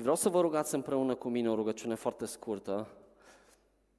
[0.00, 2.88] Și vreau să vă rugați împreună cu mine o rugăciune foarte scurtă.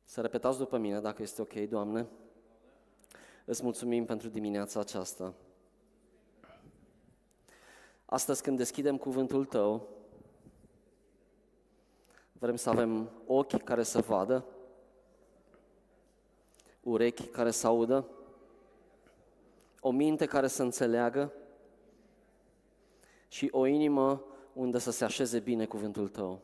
[0.04, 2.08] Să repetați după mine, dacă este ok, Doamne.
[3.46, 5.34] Îți mulțumim pentru dimineața aceasta.
[8.06, 9.88] Astăzi când deschidem cuvântul Tău,
[12.33, 14.45] vrem să avem ochi care să vadă,
[16.79, 18.07] urechi care să audă,
[19.79, 21.33] o minte care să înțeleagă
[23.27, 26.41] și o inimă unde să se așeze bine cuvântul Tău.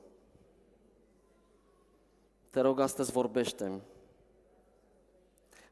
[2.50, 3.82] Te rog, astăzi vorbește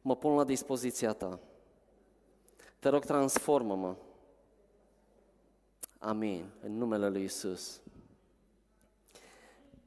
[0.02, 1.40] Mă pun la dispoziția Ta.
[2.80, 3.96] Te rog, transformă-mă.
[6.00, 6.46] Amin.
[6.62, 7.82] În numele Lui Isus.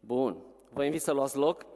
[0.01, 0.37] Bun.
[0.73, 1.67] Vă invit să luați loc.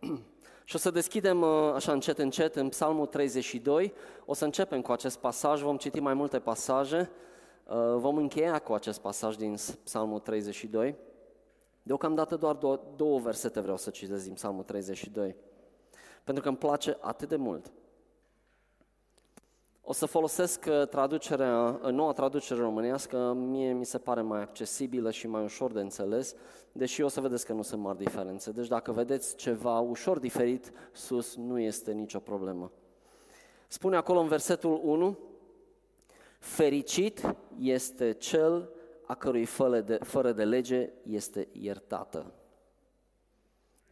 [0.64, 3.92] Și o să deschidem uh, așa încet, încet în Psalmul 32.
[4.24, 7.10] O să începem cu acest pasaj, vom citi mai multe pasaje.
[7.68, 10.96] Uh, vom încheia cu acest pasaj din Psalmul 32.
[11.82, 15.36] Deocamdată doar două, două versete vreau să citesc din Psalmul 32.
[16.24, 17.72] Pentru că îmi place atât de mult.
[19.82, 25.26] O să folosesc uh, traducerea, noua traducere românească, mie mi se pare mai accesibilă și
[25.26, 26.34] mai ușor de înțeles,
[26.72, 28.50] deși o să vedeți că nu sunt mari diferențe.
[28.50, 32.72] Deci dacă vedeți ceva ușor diferit sus, nu este nicio problemă.
[33.66, 35.18] Spune acolo în versetul 1,
[36.38, 38.70] Fericit este cel
[39.06, 42.32] a cărui fără de, fără de lege este iertată.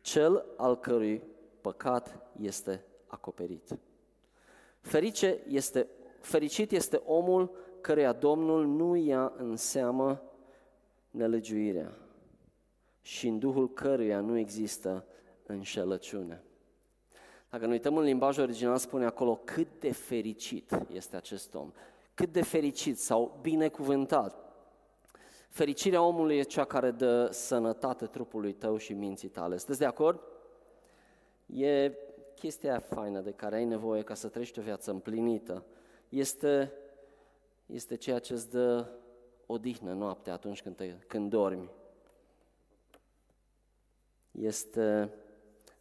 [0.01, 1.23] Cel al cărui
[1.61, 3.79] păcat este acoperit.
[4.81, 5.89] Ferice este,
[6.21, 10.23] fericit este omul căreia Domnul nu ia în seamă
[11.11, 11.99] nelegiuirea
[13.03, 15.07] și în duhul căruia nu există
[15.47, 16.43] înșelăciune.
[17.51, 21.73] Dacă ne uităm în limbajul original, spune acolo cât de fericit este acest om,
[22.17, 24.45] cât de fericit sau binecuvântat.
[25.49, 29.57] Fericirea omului e cea care dă sănătate trupului tău și minții tale.
[29.57, 30.21] Sunteți de acord?
[31.47, 31.93] E
[32.35, 35.65] chestia faină de care ai nevoie ca să trăiești o viață împlinită.
[36.09, 36.73] Este,
[37.67, 38.89] este ceea ce îți dă
[39.47, 41.71] odihnă noaptea atunci când, te, când dormi.
[44.31, 45.13] Este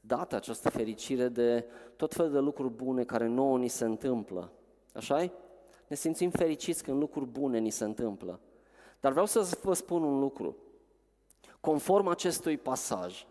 [0.01, 1.65] dată această fericire de
[1.95, 4.51] tot felul de lucruri bune care nouă ni se întâmplă.
[4.93, 5.31] așa
[5.87, 8.39] Ne simțim fericiți când lucruri bune ni se întâmplă.
[8.99, 10.57] Dar vreau să vă spun un lucru.
[11.59, 13.25] Conform acestui pasaj,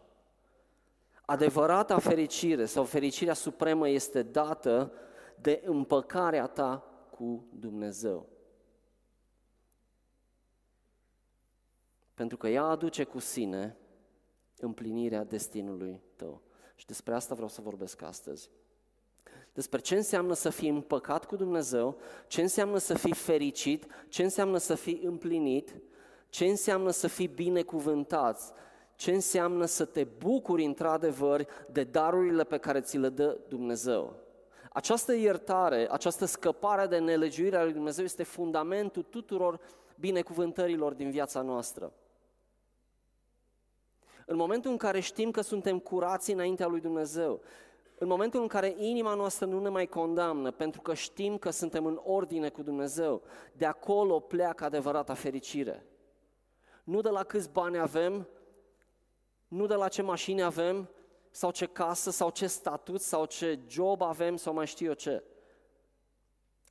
[1.24, 4.92] adevărata fericire sau fericirea supremă este dată
[5.40, 8.28] de împăcarea ta cu Dumnezeu.
[12.14, 13.76] Pentru că ea aduce cu sine
[14.58, 16.42] împlinirea destinului tău.
[16.74, 18.50] Și despre asta vreau să vorbesc astăzi.
[19.54, 24.58] Despre ce înseamnă să fii împăcat cu Dumnezeu, ce înseamnă să fii fericit, ce înseamnă
[24.58, 25.74] să fii împlinit,
[26.28, 28.54] ce înseamnă să fii binecuvântat,
[28.96, 34.16] ce înseamnă să te bucuri într-adevăr de darurile pe care ți le dă Dumnezeu.
[34.72, 39.60] Această iertare, această scăpare de nelegiuire a lui Dumnezeu este fundamentul tuturor
[39.96, 41.92] binecuvântărilor din viața noastră.
[44.26, 47.40] În momentul în care știm că suntem curați înaintea lui Dumnezeu,
[48.04, 51.86] în momentul în care inima noastră nu ne mai condamnă, pentru că știm că suntem
[51.86, 53.22] în ordine cu Dumnezeu,
[53.52, 55.86] de acolo pleacă adevărata fericire.
[56.82, 58.28] Nu de la câți bani avem,
[59.48, 60.90] nu de la ce mașini avem,
[61.30, 65.24] sau ce casă, sau ce statut, sau ce job avem, sau mai știu eu ce.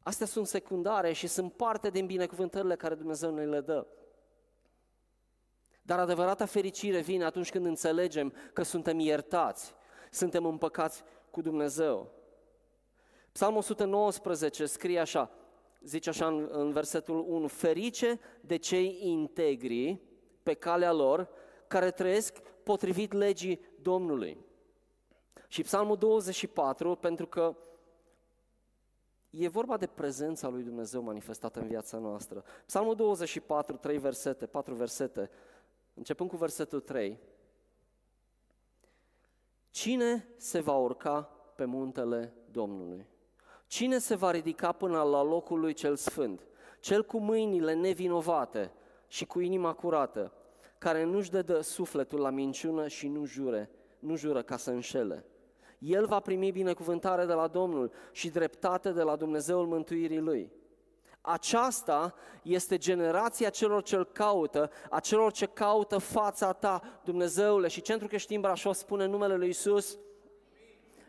[0.04, 3.88] Astea sunt secundare și sunt parte din binecuvântările care Dumnezeu ne le dă.
[5.82, 9.74] Dar adevărata fericire vine atunci când înțelegem că suntem iertați,
[10.12, 12.12] suntem împăcați cu Dumnezeu.
[13.32, 15.32] Psalmul 119 scrie așa,
[15.82, 20.02] zice așa în, în versetul 1, Ferice de cei integri
[20.44, 21.30] pe calea lor,
[21.68, 24.38] care trăiesc potrivit legii Domnului.
[25.48, 27.56] Și Psalmul 24, pentru că
[29.30, 32.44] e vorba de prezența lui Dumnezeu manifestată în viața noastră.
[32.66, 35.30] Psalmul 24, trei versete, patru versete,
[35.94, 37.20] începând cu versetul 3.
[39.74, 43.08] Cine se va urca pe muntele Domnului?
[43.68, 46.48] Cine se va ridica până la locul lui cel sfânt?
[46.80, 48.72] Cel cu mâinile nevinovate
[49.08, 50.34] și cu inima curată,
[50.78, 55.26] care nu-și dă sufletul la minciună și nu jure, nu jură ca să înșele.
[55.80, 60.52] El va primi binecuvântare de la Domnul și dreptate de la Dumnezeul mântuirii lui.
[61.26, 67.68] Aceasta este generația celor ce-L caută, a celor ce caută fața ta, Dumnezeule.
[67.68, 69.98] Și Centrul Creștin Brașov spune numele lui Isus.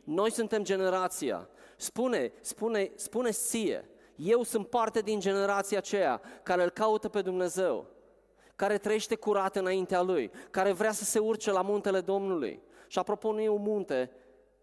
[0.05, 1.49] Noi suntem generația.
[1.77, 7.87] Spune, spune, spune ție, eu sunt parte din generația aceea care îl caută pe Dumnezeu
[8.57, 12.63] care trăiește curat înaintea Lui, care vrea să se urce la muntele Domnului.
[12.87, 14.11] Și apropo, nu e un munte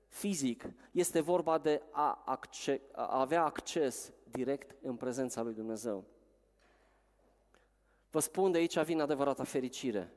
[0.07, 6.05] fizic, este vorba de a, acce- a avea acces direct în prezența lui Dumnezeu.
[8.09, 10.13] Vă spun de aici vine adevărata fericire.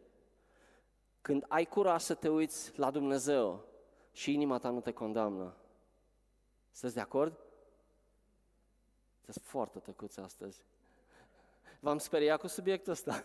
[1.21, 3.65] Când ai curaj să te uiți la Dumnezeu
[4.13, 5.57] și inima ta nu te condamnă.
[6.71, 7.39] Sunteți de acord?
[9.15, 10.65] Sunteți foarte tăcuți astăzi.
[11.81, 13.25] V-am speriat cu subiectul ăsta.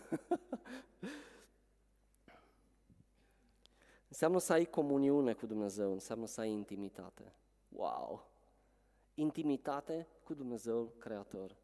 [4.08, 7.32] înseamnă să ai comuniune cu Dumnezeu, înseamnă să ai intimitate.
[7.68, 8.29] Wow!
[9.14, 11.56] Intimitate cu Dumnezeu Creator.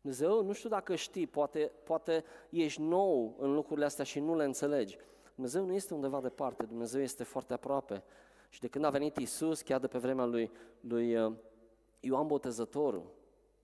[0.00, 4.44] Dumnezeu, nu știu dacă știi, poate, poate ești nou în lucrurile astea și nu le
[4.44, 4.98] înțelegi.
[5.34, 8.02] Dumnezeu nu este undeva departe, Dumnezeu este foarte aproape.
[8.48, 11.32] Și de când a venit Isus, chiar de pe vremea lui, lui uh,
[12.00, 13.14] Ioan Botezătorul,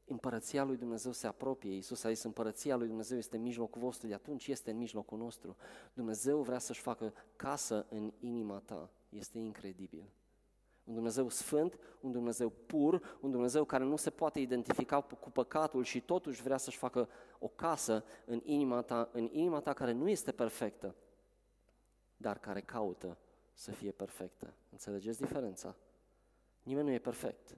[0.05, 1.73] împărăția lui Dumnezeu se apropie.
[1.73, 5.19] Iisus a zis, împărăția lui Dumnezeu este în mijlocul vostru, de atunci este în mijlocul
[5.19, 5.57] nostru.
[5.93, 8.91] Dumnezeu vrea să-și facă casă în inima ta.
[9.09, 10.05] Este incredibil.
[10.88, 15.85] Un Dumnezeu sfânt, un Dumnezeu pur, un Dumnezeu care nu se poate identifica cu păcatul
[15.85, 17.08] și totuși vrea să-și facă
[17.38, 20.94] o casă în inima ta, în inima ta care nu este perfectă,
[22.17, 23.19] dar care caută
[23.52, 24.55] să fie perfectă.
[24.70, 25.76] Înțelegeți diferența?
[26.62, 27.56] Nimeni nu e perfect.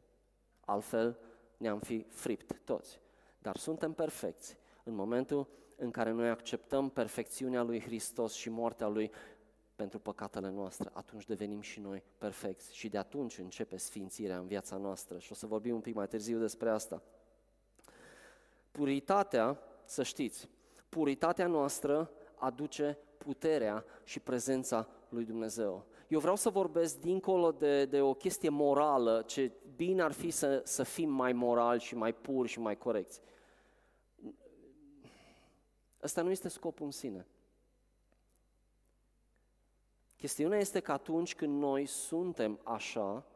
[0.60, 1.18] Altfel,
[1.56, 3.00] ne-am fi fript toți.
[3.38, 9.10] Dar suntem perfecți în momentul în care noi acceptăm perfecțiunea lui Hristos și moartea lui
[9.80, 14.76] pentru păcatele noastre, atunci devenim și noi perfecți și de atunci începe sfințirea în viața
[14.76, 17.02] noastră și o să vorbim un pic mai târziu despre asta.
[18.70, 20.48] Puritatea, să știți,
[20.88, 25.86] puritatea noastră aduce puterea și prezența lui Dumnezeu.
[26.08, 30.62] Eu vreau să vorbesc dincolo de, de o chestie morală, ce bine ar fi să,
[30.64, 33.20] să fim mai morali și mai puri și mai corecți.
[36.02, 37.26] Ăsta nu este scopul în sine.
[40.20, 43.26] Chestiunea este că atunci când noi suntem așa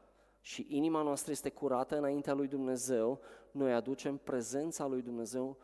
[0.40, 3.20] și inima noastră este curată înaintea lui Dumnezeu,
[3.50, 5.56] noi aducem prezența lui Dumnezeu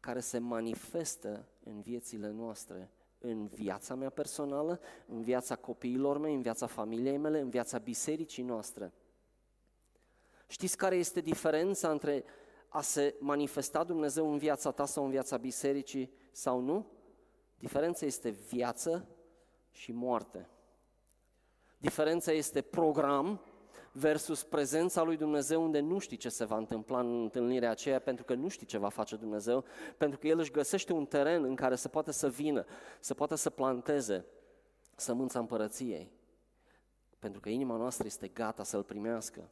[0.00, 6.42] care se manifestă în viețile noastre în viața mea personală, în viața copiilor mei, în
[6.42, 8.92] viața familiei mele, în viața bisericii noastre.
[10.46, 12.24] Știți care este diferența între
[12.68, 16.86] a se manifesta Dumnezeu în viața ta sau în viața bisericii sau nu?
[17.58, 19.08] Diferența este viață
[19.70, 20.48] și moarte.
[21.78, 23.40] Diferența este program
[23.92, 28.24] versus prezența lui Dumnezeu unde nu știi ce se va întâmpla în întâlnirea aceea pentru
[28.24, 29.64] că nu știi ce va face Dumnezeu,
[29.96, 32.64] pentru că El își găsește un teren în care să poată să vină,
[33.00, 34.26] să poată să planteze
[34.96, 36.12] sămânța împărăției,
[37.18, 39.50] pentru că inima noastră este gata să-L primească.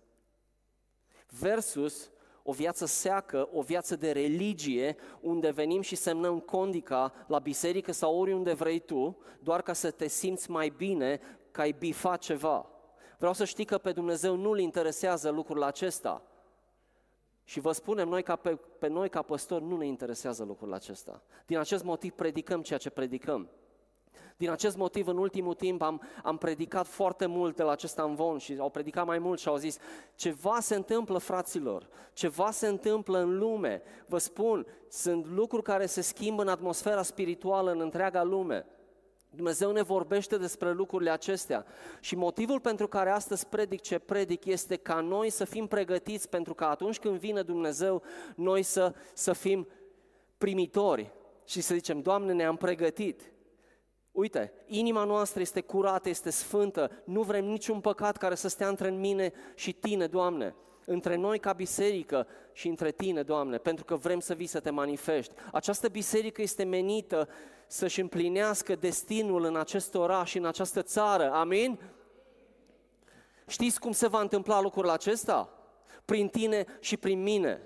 [1.28, 2.10] Versus
[2.48, 8.18] o viață seacă, o viață de religie, unde venim și semnăm condica la biserică sau
[8.18, 12.66] oriunde vrei tu, doar ca să te simți mai bine că ai bifat ceva.
[13.18, 16.22] Vreau să știi că pe Dumnezeu nu-L interesează lucrul acesta.
[17.44, 21.22] Și vă spunem noi ca pe, pe noi ca păstori nu ne interesează lucrul acesta.
[21.46, 23.48] Din acest motiv predicăm ceea ce predicăm.
[24.38, 28.38] Din acest motiv, în ultimul timp, am, am predicat foarte mult de la acest amvon
[28.38, 29.78] și au predicat mai mult și au zis
[30.14, 33.82] ceva se întâmplă, fraților, ceva se întâmplă în lume.
[34.06, 38.66] Vă spun, sunt lucruri care se schimbă în atmosfera spirituală în întreaga lume.
[39.30, 41.66] Dumnezeu ne vorbește despre lucrurile acestea
[42.00, 46.54] și motivul pentru care astăzi predic ce predic este ca noi să fim pregătiți pentru
[46.54, 48.02] că atunci când vine Dumnezeu,
[48.34, 49.68] noi să, să fim
[50.38, 51.12] primitori
[51.44, 53.32] și să zicem, Doamne, ne-am pregătit.
[54.18, 58.90] Uite, inima noastră este curată, este sfântă, nu vrem niciun păcat care să stea între
[58.90, 64.20] mine și Tine, Doamne între noi ca biserică și între tine, Doamne, pentru că vrem
[64.20, 65.34] să vii să te manifesti.
[65.52, 67.28] Această biserică este menită
[67.66, 71.30] să-și împlinească destinul în acest oraș și în această țară.
[71.32, 71.78] Amin?
[73.46, 75.52] Știți cum se va întâmpla lucrul acesta?
[76.04, 77.60] Prin tine și prin mine.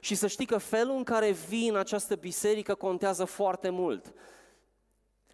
[0.00, 4.12] Și să știi că felul în care vii în această biserică contează foarte mult.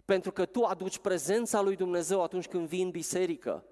[0.09, 3.65] Pentru că tu aduci prezența lui Dumnezeu atunci când vii în biserică.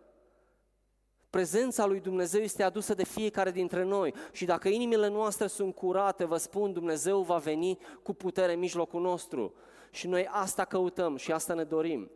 [1.30, 6.24] Prezența lui Dumnezeu este adusă de fiecare dintre noi și dacă inimile noastre sunt curate,
[6.24, 9.54] vă spun, Dumnezeu va veni cu putere în mijlocul nostru.
[9.90, 12.10] Și noi asta căutăm și asta ne dorim.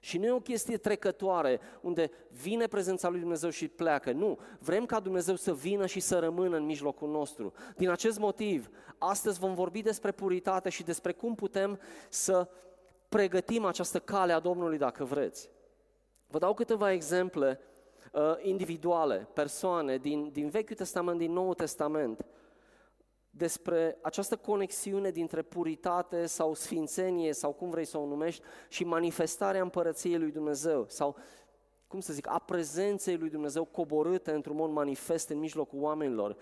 [0.00, 4.12] Și nu e o chestie trecătoare, unde vine prezența lui Dumnezeu și pleacă.
[4.12, 7.52] Nu, vrem ca Dumnezeu să vină și să rămână în mijlocul nostru.
[7.76, 11.78] Din acest motiv, astăzi vom vorbi despre puritate și despre cum putem
[12.08, 12.48] să
[13.16, 15.50] pregătim această cale a Domnului, dacă vreți.
[16.26, 17.60] Vă dau câteva exemple
[18.12, 22.26] uh, individuale, persoane din, din Vechiul Testament, din Noul Testament.
[23.30, 29.62] despre această conexiune dintre puritate sau sfințenie sau cum vrei să o numești și manifestarea
[29.62, 31.16] împărăției lui Dumnezeu sau
[31.86, 36.36] cum să zic, a prezenței lui Dumnezeu coborâtă într-un mod manifest în mijlocul oamenilor.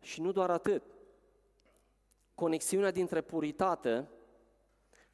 [0.00, 0.82] Și nu doar atât.
[2.34, 4.08] Conexiunea dintre puritate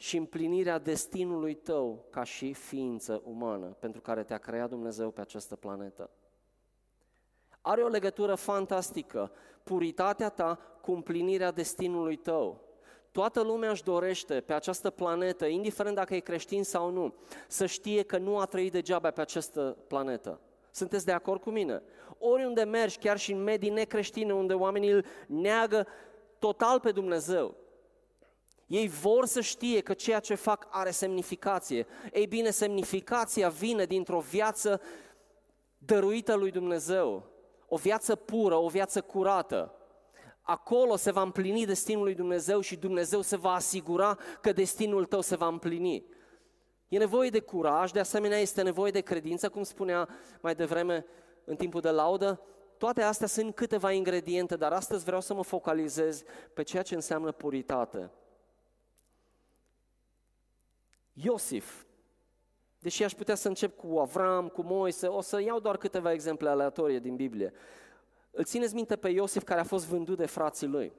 [0.01, 5.57] și împlinirea destinului tău ca și ființă umană pentru care te-a creat Dumnezeu pe această
[5.57, 6.11] planetă.
[7.61, 12.61] Are o legătură fantastică, puritatea ta cu împlinirea destinului tău.
[13.13, 17.15] Toată lumea își dorește pe această planetă, indiferent dacă e creștin sau nu,
[17.49, 20.41] să știe că nu a trăit degeaba pe această planetă.
[20.71, 21.83] Sunteți de acord cu mine?
[22.19, 25.87] Oriunde mergi, chiar și în medii necreștine, unde oamenii îl neagă
[26.39, 27.60] total pe Dumnezeu,
[28.71, 31.87] ei vor să știe că ceea ce fac are semnificație.
[32.13, 34.81] Ei bine, semnificația vine dintr-o viață
[35.79, 37.31] dăruită lui Dumnezeu,
[37.67, 39.75] o viață pură, o viață curată.
[40.41, 45.21] Acolo se va împlini destinul lui Dumnezeu și Dumnezeu se va asigura că destinul tău
[45.21, 46.05] se va împlini.
[46.89, 50.09] E nevoie de curaj, de asemenea este nevoie de credință, cum spunea
[50.41, 51.07] mai devreme
[51.45, 52.41] în timpul de laudă.
[52.79, 56.23] Toate astea sunt câteva ingrediente, dar astăzi vreau să mă focalizez
[56.55, 58.11] pe ceea ce înseamnă puritate.
[61.23, 61.85] Iosif,
[62.79, 66.49] deși aș putea să încep cu Avram, cu Moise, o să iau doar câteva exemple
[66.49, 67.53] aleatorie din Biblie.
[68.31, 70.93] Îl țineți minte pe Iosif care a fost vândut de frații lui.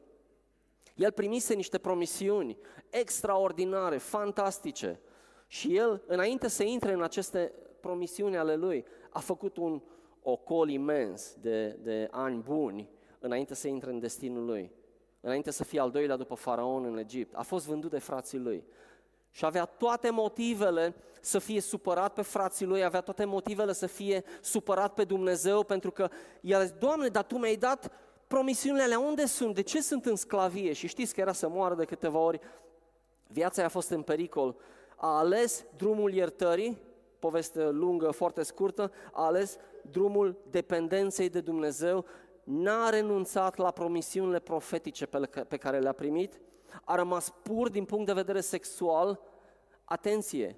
[0.96, 2.58] El primise niște promisiuni
[2.90, 5.00] extraordinare, fantastice.
[5.48, 9.82] Și el, înainte să intre în aceste promisiuni ale lui, a făcut un
[10.22, 14.72] ocol imens de, de ani buni înainte să intre în destinul lui.
[15.20, 17.36] Înainte să fie al doilea după faraon în Egipt.
[17.36, 18.64] A fost vândut de frații lui.
[19.32, 24.24] Și avea toate motivele să fie supărat pe frații lui, avea toate motivele să fie
[24.42, 26.10] supărat pe Dumnezeu, pentru că
[26.42, 27.92] el a zis, Doamne, dar Tu mi-ai dat
[28.28, 29.56] promisiunile alea, unde sunt?
[29.56, 30.74] De ce sunt în sclavie?
[30.74, 32.40] Și știți că era să moară de câteva ori,
[33.28, 34.56] viața a fost în pericol.
[34.96, 36.78] A ales drumul iertării,
[37.20, 39.58] poveste lungă, foarte scurtă, a ales
[39.92, 42.06] drumul dependenței de Dumnezeu,
[42.44, 45.06] n-a renunțat la promisiunile profetice
[45.48, 46.42] pe care le-a primit,
[46.84, 49.20] a rămas pur din punct de vedere sexual,
[49.84, 50.58] atenție,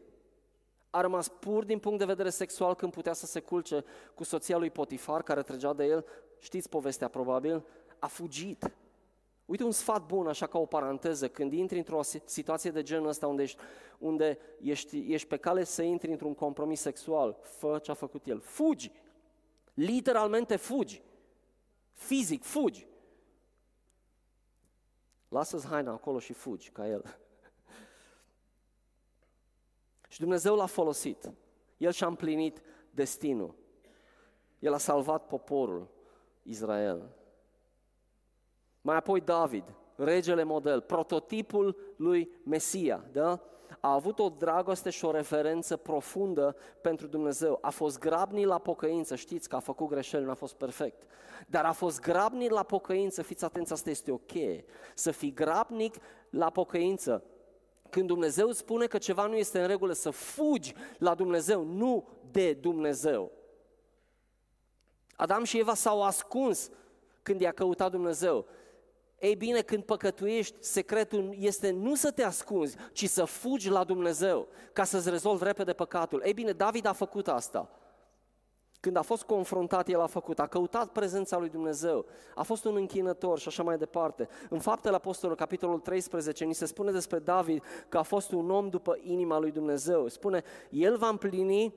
[0.90, 3.84] a rămas pur din punct de vedere sexual când putea să se culce
[4.16, 6.06] cu soția lui Potifar, care trăgea de el,
[6.40, 7.66] știți povestea probabil,
[8.00, 8.74] a fugit.
[9.46, 13.28] Uite un sfat bun, așa ca o paranteză, când intri într-o situație de genul ăsta
[13.28, 13.62] unde ești,
[13.98, 18.40] unde ești, ești pe cale să intri într-un compromis sexual, fă ce a făcut el,
[18.40, 18.92] fugi,
[19.74, 21.02] literalmente fugi,
[21.94, 22.88] fizic fugi.
[25.34, 27.04] Lasă-ți haina acolo și fugi ca el.
[30.14, 31.32] și Dumnezeu l-a folosit.
[31.78, 32.62] El și-a împlinit
[32.92, 33.56] destinul.
[34.60, 35.88] El a salvat poporul
[36.44, 37.10] Israel.
[38.82, 43.42] Mai apoi David, regele model, prototipul lui Mesia, da?
[43.86, 47.58] A avut o dragoste și o referență profundă pentru Dumnezeu.
[47.62, 51.04] A fost grabnic la pocăință, știți că a făcut greșeli, nu a fost perfect.
[51.48, 54.32] Dar a fost grabnic la pocăință, fiți atenți, asta este ok.
[54.96, 55.96] Să fii grabnic
[56.30, 57.24] la pocăință.
[57.90, 62.54] Când Dumnezeu spune că ceva nu este în regulă, să fugi la Dumnezeu, nu de
[62.54, 63.32] Dumnezeu.
[65.16, 66.70] Adam și Eva s-au ascuns
[67.22, 68.46] când i-a căutat Dumnezeu.
[69.24, 74.48] Ei bine, când păcătuiești, secretul este nu să te ascunzi, ci să fugi la Dumnezeu
[74.74, 76.22] ca să-ți rezolvi repede păcatul.
[76.26, 77.70] Ei bine, David a făcut asta.
[78.80, 82.76] Când a fost confruntat, el a făcut, a căutat prezența lui Dumnezeu, a fost un
[82.76, 84.28] închinător și așa mai departe.
[84.50, 88.70] În faptele apostolului, capitolul 13, ni se spune despre David că a fost un om
[88.70, 90.08] după inima lui Dumnezeu.
[90.08, 91.74] Spune, el va împlini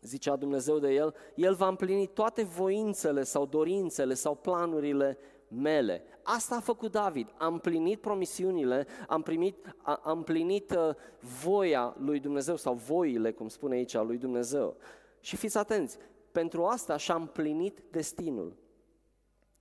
[0.00, 5.18] zicea Dumnezeu de el, el va împlini toate voințele sau dorințele sau planurile
[5.50, 6.04] mele.
[6.34, 10.94] Asta a făcut David, a împlinit promisiunile, a împlinit, a, a împlinit uh,
[11.42, 14.76] voia lui Dumnezeu sau voile, cum spune aici, lui Dumnezeu.
[15.20, 15.98] Și fiți atenți,
[16.32, 18.56] pentru asta și-a împlinit destinul.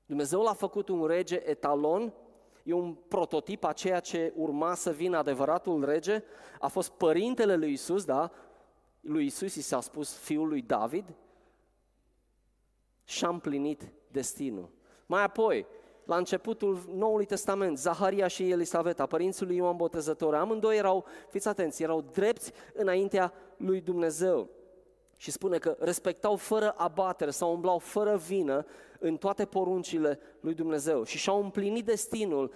[0.05, 2.13] Dumnezeu l-a făcut un rege etalon,
[2.63, 6.23] e un prototip a ceea ce urma să vină adevăratul rege,
[6.59, 8.31] a fost părintele lui Isus, da?
[8.99, 11.15] Lui Isus i s-a spus fiul lui David
[13.03, 14.69] și-a împlinit destinul.
[15.05, 15.65] Mai apoi,
[16.09, 21.83] la începutul Noului Testament, Zaharia și Elisaveta, părinții lui Ioan Botezător, amândoi erau, fiți atenți,
[21.83, 24.49] erau drepți înaintea lui Dumnezeu.
[25.17, 28.65] Și spune că respectau fără abatere sau umblau fără vină
[28.99, 32.53] în toate poruncile lui Dumnezeu și și-au împlinit destinul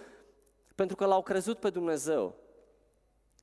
[0.75, 2.35] pentru că l-au crezut pe Dumnezeu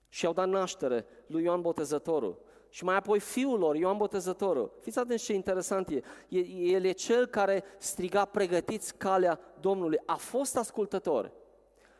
[0.09, 2.39] și au dat naștere lui Ioan Botezătorul.
[2.71, 4.73] Și mai apoi fiul lor, Ioan Botezătorul.
[4.81, 6.03] Fiți atenți ce interesant e.
[6.29, 9.99] El e cel care striga, pregătiți calea Domnului.
[10.07, 11.33] A fost ascultător.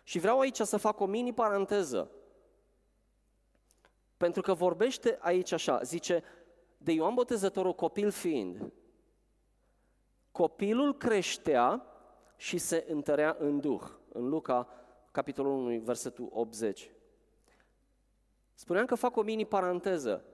[0.03, 2.11] Și vreau aici să fac o mini paranteză.
[4.17, 6.23] Pentru că vorbește aici așa, zice,
[6.77, 8.73] de Ioan Botezătorul copil fiind,
[10.33, 11.87] copilul creștea
[12.37, 13.83] și se întărea în Duh.
[14.13, 14.69] În Luca,
[15.11, 16.91] capitolul 1, versetul 80.
[18.55, 20.25] Spuneam că fac o mini paranteză.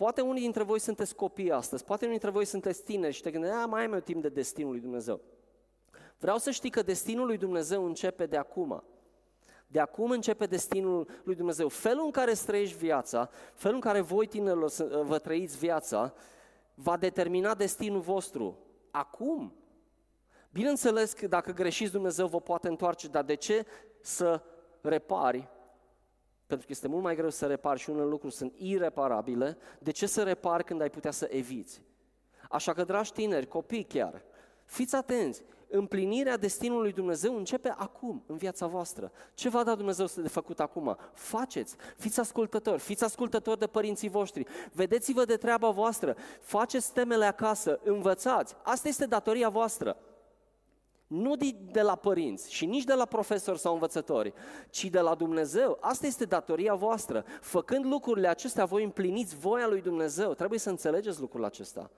[0.00, 3.30] Poate unii dintre voi sunteți copii astăzi, poate unii dintre voi sunteți tineri și te
[3.30, 5.20] gândești, mai am eu timp de destinul lui Dumnezeu.
[6.18, 8.84] Vreau să știi că destinul lui Dumnezeu începe de acum.
[9.66, 11.68] De acum începe destinul lui Dumnezeu.
[11.68, 16.14] Felul în care trăiești viața, felul în care voi tinerilor vă trăiți viața,
[16.74, 18.58] va determina destinul vostru.
[18.90, 19.54] Acum.
[20.52, 23.66] Bineînțeles că dacă greșiți, Dumnezeu vă poate întoarce, dar de ce
[24.00, 24.42] să
[24.80, 25.48] repari
[26.50, 30.06] pentru că este mult mai greu să repari și unele lucruri sunt ireparabile, de ce
[30.06, 31.82] să repari când ai putea să eviți?
[32.50, 34.22] Așa că, dragi tineri, copii chiar,
[34.64, 39.12] fiți atenți, împlinirea destinului lui Dumnezeu începe acum, în viața voastră.
[39.34, 40.96] Ce va da Dumnezeu să de făcut acum?
[41.12, 47.80] Faceți, fiți ascultători, fiți ascultători de părinții voștri, vedeți-vă de treaba voastră, faceți temele acasă,
[47.84, 49.96] învățați, asta este datoria voastră.
[51.10, 51.36] Nu
[51.72, 54.32] de la părinți și nici de la profesori sau învățători,
[54.68, 55.78] ci de la Dumnezeu.
[55.80, 57.24] Asta este datoria voastră.
[57.40, 60.34] Făcând lucrurile acestea, voi împliniți voia lui Dumnezeu.
[60.34, 61.90] Trebuie să înțelegeți lucrul acesta.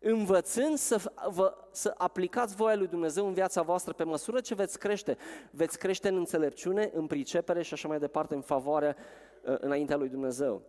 [0.00, 4.78] Învățând să, vă, să aplicați voia lui Dumnezeu în viața voastră pe măsură ce veți
[4.78, 5.16] crește,
[5.50, 8.96] veți crește în înțelepciune, în pricepere și așa mai departe, în favoarea
[9.44, 10.62] uh, înaintea lui Dumnezeu.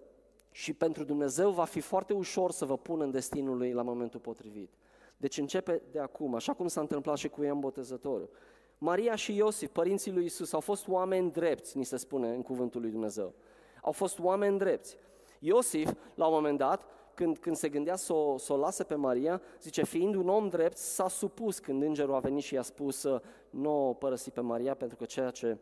[0.52, 4.20] Și pentru Dumnezeu va fi foarte ușor să vă pună în destinul lui la momentul
[4.20, 4.74] potrivit.
[5.18, 8.30] Deci începe de acum, așa cum s-a întâmplat și cu Ioan Botezătorul.
[8.78, 12.82] Maria și Iosif, părinții lui Isus, au fost oameni drepți, ni se spune în cuvântul
[12.82, 13.34] lui Dumnezeu.
[13.82, 14.98] Au fost oameni drepți.
[15.40, 18.96] Iosif, la un moment dat, când, când se gândea să o, să o lase pe
[18.96, 23.08] Maria, zice, fiind un om drept, s-a supus când îngerul a venit și i-a spus
[23.50, 25.58] nu o părăsi pe Maria pentru că ceea ce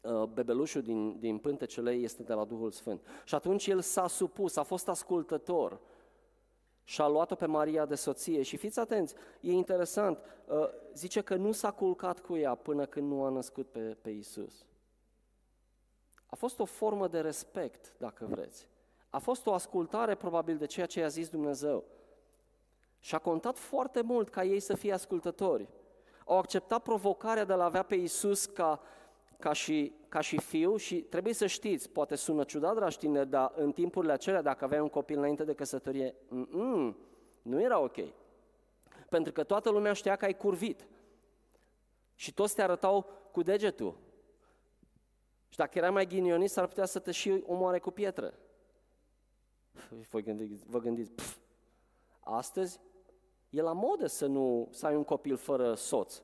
[0.00, 3.06] uh, bebelușul din, din pântecele ei este de la Duhul Sfânt.
[3.24, 5.80] Și atunci el s-a supus, a fost ascultător
[6.92, 8.42] și a luat-o pe Maria de soție.
[8.42, 13.10] Și fiți atenți, e interesant, uh, zice că nu s-a culcat cu ea până când
[13.10, 14.66] nu a născut pe, pe Isus.
[16.26, 18.68] A fost o formă de respect, dacă vreți.
[19.10, 21.84] A fost o ascultare probabil de ceea ce i-a zis Dumnezeu.
[23.00, 25.68] Și a contat foarte mult ca ei să fie ascultători.
[26.24, 28.80] Au acceptat provocarea de a avea pe Isus ca,
[29.42, 33.52] ca, și, ca și fiu și trebuie să știți, poate sună ciudat, dragi tineri, dar
[33.56, 36.14] în timpurile acelea, dacă aveai un copil înainte de căsătorie,
[37.42, 37.96] nu era ok.
[39.08, 40.86] Pentru că toată lumea știa că ai curvit.
[42.14, 43.96] Și toți te arătau cu degetul.
[45.48, 48.34] Și dacă erai mai ghinionist, ar putea să te și omoare cu pietră.
[50.10, 51.36] Vă gândiți, vă gândiți pf,
[52.20, 52.80] astăzi
[53.50, 56.22] e la modă să nu să ai un copil fără soț.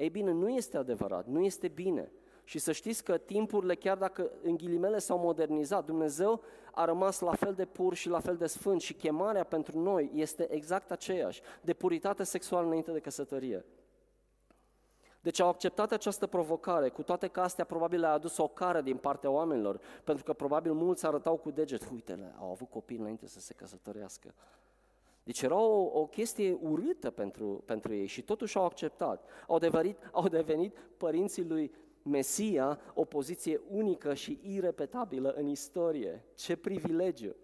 [0.00, 2.12] Ei bine, nu este adevărat, nu este bine.
[2.44, 6.40] Și să știți că timpurile, chiar dacă în ghilimele s-au modernizat, Dumnezeu
[6.72, 10.10] a rămas la fel de pur și la fel de sfânt și chemarea pentru noi
[10.14, 13.64] este exact aceeași, de puritate sexuală înainte de căsătorie.
[15.20, 18.96] Deci au acceptat această provocare, cu toate că astea probabil le-a adus o cară din
[18.96, 23.40] partea oamenilor, pentru că probabil mulți arătau cu deget, uite, au avut copii înainte să
[23.40, 24.34] se căsătorească.
[25.22, 29.28] Deci era o, o chestie urâtă pentru, pentru ei și totuși au acceptat.
[29.46, 36.24] Au devenit, au devenit părinții lui Mesia o poziție unică și irepetabilă în istorie.
[36.34, 37.36] Ce privilegiu!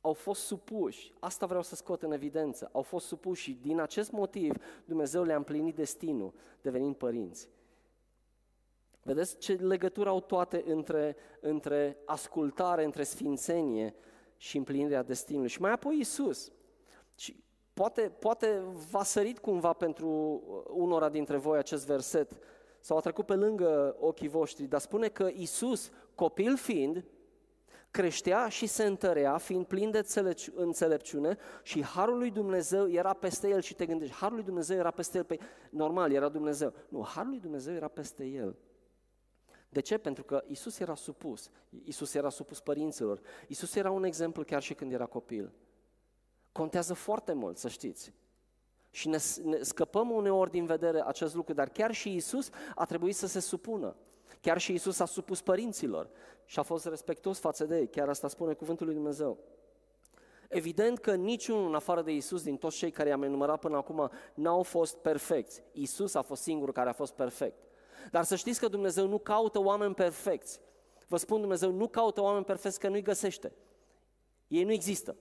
[0.00, 4.10] Au fost supuși, asta vreau să scot în evidență, au fost supuși și din acest
[4.10, 6.32] motiv Dumnezeu le-a împlinit destinul
[6.62, 7.48] devenind părinți.
[9.02, 13.94] Vedeți ce legătură au toate între, între ascultare, între sfințenie
[14.40, 15.48] și împlinirea destinului.
[15.48, 16.52] Și mai apoi Isus.
[17.14, 20.08] Și poate, poate v-a sărit cumva pentru
[20.68, 22.36] unora dintre voi acest verset
[22.80, 27.04] sau a trecut pe lângă ochii voștri, dar spune că Isus, copil fiind,
[27.90, 30.04] creștea și se întărea, fiind plin de
[30.54, 34.90] înțelepciune și Harul lui Dumnezeu era peste el și te gândești, Harul lui Dumnezeu era
[34.90, 36.72] peste el, pe păi, normal, era Dumnezeu.
[36.88, 38.56] Nu, Harul lui Dumnezeu era peste el.
[39.70, 39.98] De ce?
[39.98, 41.50] Pentru că Isus era supus.
[41.84, 43.20] Isus era supus părinților.
[43.46, 45.52] Isus era un exemplu chiar și când era copil.
[46.52, 48.12] Contează foarte mult, să știți.
[48.90, 53.14] Și ne, ne scăpăm uneori din vedere acest lucru, dar chiar și Isus a trebuit
[53.14, 53.96] să se supună.
[54.40, 56.10] Chiar și Isus a supus părinților
[56.44, 57.88] și a fost respectos față de ei.
[57.88, 59.38] Chiar asta spune cuvântul lui Dumnezeu.
[60.48, 64.10] Evident că niciunul în afară de Isus, din toți cei care i-am enumerat până acum,
[64.34, 65.62] n-au fost perfecți.
[65.72, 67.69] Isus a fost singurul care a fost perfect.
[68.10, 70.60] Dar să știți că Dumnezeu nu caută oameni perfecți.
[71.06, 73.52] Vă spun, Dumnezeu nu caută oameni perfecți că nu-i găsește.
[74.48, 75.16] Ei nu există.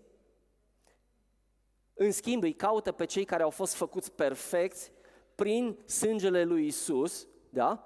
[1.94, 4.92] În schimb, îi caută pe cei care au fost făcuți perfecți
[5.36, 7.84] prin sângele lui Isus, da?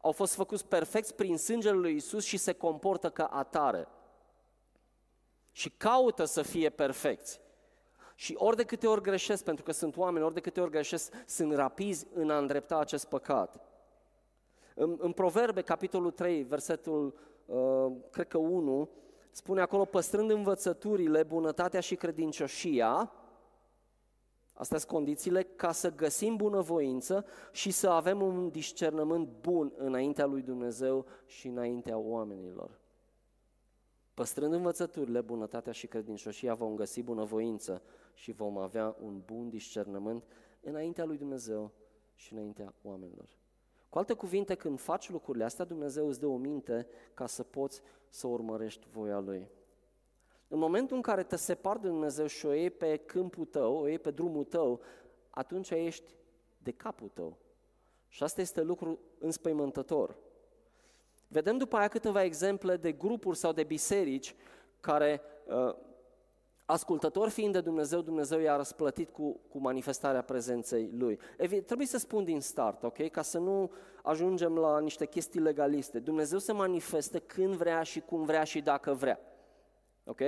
[0.00, 3.88] Au fost făcuți perfecți prin sângele lui Isus și se comportă ca atare.
[5.50, 7.40] Și caută să fie perfecți.
[8.14, 11.12] Și ori de câte ori greșesc, pentru că sunt oameni, ori de câte ori greșesc,
[11.26, 13.60] sunt rapizi în a îndrepta acest păcat.
[14.74, 17.14] În, în Proverbe, capitolul 3, versetul,
[17.46, 18.88] uh, cred că 1,
[19.30, 23.12] spune acolo, păstrând învățăturile, bunătatea și credincioșia,
[24.54, 30.42] Astea sunt condițiile ca să găsim bunăvoință și să avem un discernământ bun înaintea lui
[30.42, 32.80] Dumnezeu și înaintea oamenilor.
[34.14, 37.82] Păstrând învățăturile, bunătatea și credincioșia vom găsi bunăvoință
[38.14, 40.24] și vom avea un bun discernământ
[40.60, 41.72] înaintea lui Dumnezeu
[42.14, 43.41] și înaintea oamenilor.
[43.92, 47.80] Cu alte cuvinte, când faci lucrurile astea, Dumnezeu îți dă o minte ca să poți
[48.08, 49.48] să urmărești voia Lui.
[50.48, 53.88] În momentul în care te separi de Dumnezeu și o iei pe câmpul tău, o
[53.88, 54.80] iei pe drumul tău,
[55.30, 56.14] atunci ești
[56.58, 57.36] de capul tău.
[58.08, 60.16] Și asta este lucru înspăimântător.
[61.28, 64.34] Vedem după aia câteva exemple de grupuri sau de biserici
[64.80, 65.74] care, uh,
[66.72, 71.18] ascultători fiind de Dumnezeu, Dumnezeu i-a răsplătit cu, cu manifestarea prezenței Lui.
[71.36, 73.08] Evident, trebuie să spun din start, ok?
[73.08, 73.70] Ca să nu
[74.02, 75.98] ajungem la niște chestii legaliste.
[75.98, 79.20] Dumnezeu se manifestă când vrea și cum vrea și dacă vrea.
[80.04, 80.20] Ok?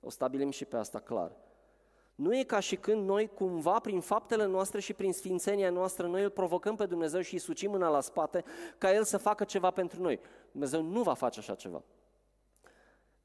[0.00, 1.36] O stabilim și pe asta clar.
[2.14, 6.22] Nu e ca și când noi cumva prin faptele noastre și prin sfințenia noastră noi
[6.22, 8.44] îl provocăm pe Dumnezeu și îi sucim mâna la spate
[8.78, 10.20] ca El să facă ceva pentru noi.
[10.50, 11.82] Dumnezeu nu va face așa ceva.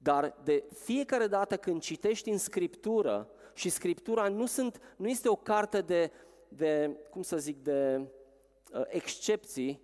[0.04, 5.36] Dar de fiecare dată când citești în Scriptură și Scriptura nu, sunt, nu este o
[5.36, 6.12] carte de,
[6.48, 8.02] de, cum să zic, de
[8.74, 9.82] uh, excepții,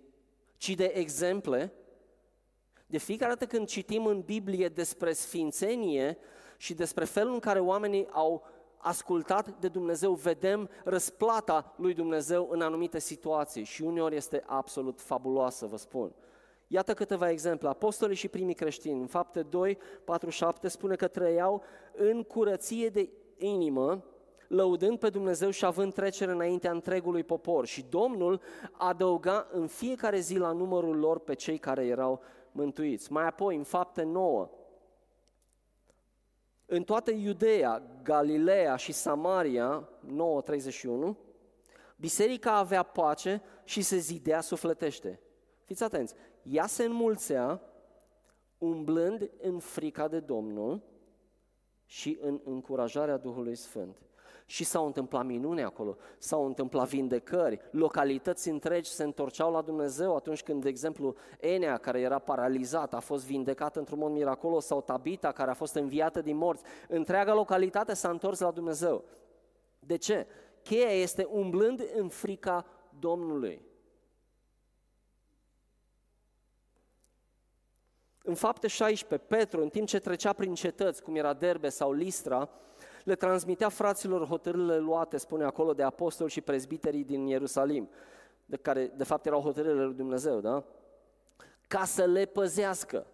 [0.56, 1.72] ci de exemple,
[2.86, 6.18] de fiecare dată când citim în Biblie despre sfințenie
[6.56, 12.60] și despre felul în care oamenii au ascultat de Dumnezeu, vedem răsplata lui Dumnezeu în
[12.60, 16.14] anumite situații și uneori este absolut fabuloasă, vă spun.
[16.72, 17.68] Iată câteva exemple.
[17.68, 23.08] Apostolii și primii creștini, în fapte 2, 4, 7, spune că trăiau în curăție de
[23.36, 24.04] inimă,
[24.48, 27.66] lăudând pe Dumnezeu și având trecere înaintea întregului popor.
[27.66, 28.40] Și Domnul
[28.72, 32.20] adăuga în fiecare zi la numărul lor pe cei care erau
[32.52, 33.12] mântuiți.
[33.12, 34.50] Mai apoi, în fapte 9,
[36.66, 41.16] în toată Iudeea, Galileea și Samaria, 9.31,
[41.96, 45.20] biserica avea pace și se zidea sufletește.
[45.70, 47.60] Fiți atenți, ea se înmulțea
[48.58, 50.82] umblând în frica de Domnul
[51.84, 53.96] și în încurajarea Duhului Sfânt.
[54.46, 60.42] Și s-au întâmplat minune acolo, s-au întâmplat vindecări, localități întregi se întorceau la Dumnezeu atunci
[60.42, 65.32] când, de exemplu, Enea, care era paralizată, a fost vindecată într-un mod miraculos, sau Tabita,
[65.32, 66.62] care a fost înviată din morți.
[66.88, 69.04] Întreaga localitate s-a întors la Dumnezeu.
[69.78, 70.26] De ce?
[70.62, 72.66] Cheia este umblând în frica
[72.98, 73.68] Domnului.
[78.30, 82.48] În fapte 16, Petru, în timp ce trecea prin cetăți, cum era Derbe sau Listra,
[83.04, 87.88] le transmitea fraților hotărârile luate, spune acolo, de apostoli și prezbiterii din Ierusalim,
[88.46, 90.64] de care de fapt erau hotărârile lui Dumnezeu, da?
[91.68, 93.06] Ca să le păzească.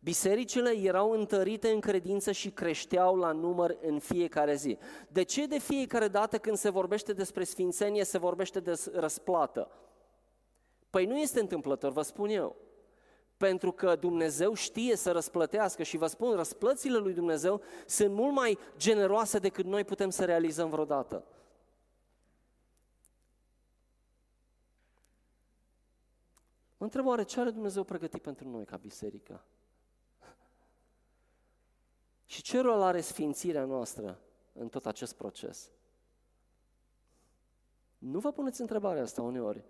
[0.00, 4.78] Bisericile erau întărite în credință și creșteau la număr în fiecare zi.
[5.08, 9.68] De ce de fiecare dată când se vorbește despre sfințenie se vorbește de răsplată?
[10.90, 12.63] Păi nu este întâmplător, vă spun eu
[13.44, 18.58] pentru că Dumnezeu știe să răsplătească și vă spun, răsplățile lui Dumnezeu sunt mult mai
[18.76, 21.24] generoase decât noi putem să realizăm vreodată.
[26.76, 29.44] Mă întreb oare ce are Dumnezeu pregătit pentru noi ca biserică?
[32.24, 34.20] Și ce rol are sfințirea noastră
[34.52, 35.70] în tot acest proces?
[37.98, 39.64] Nu vă puneți întrebarea asta uneori.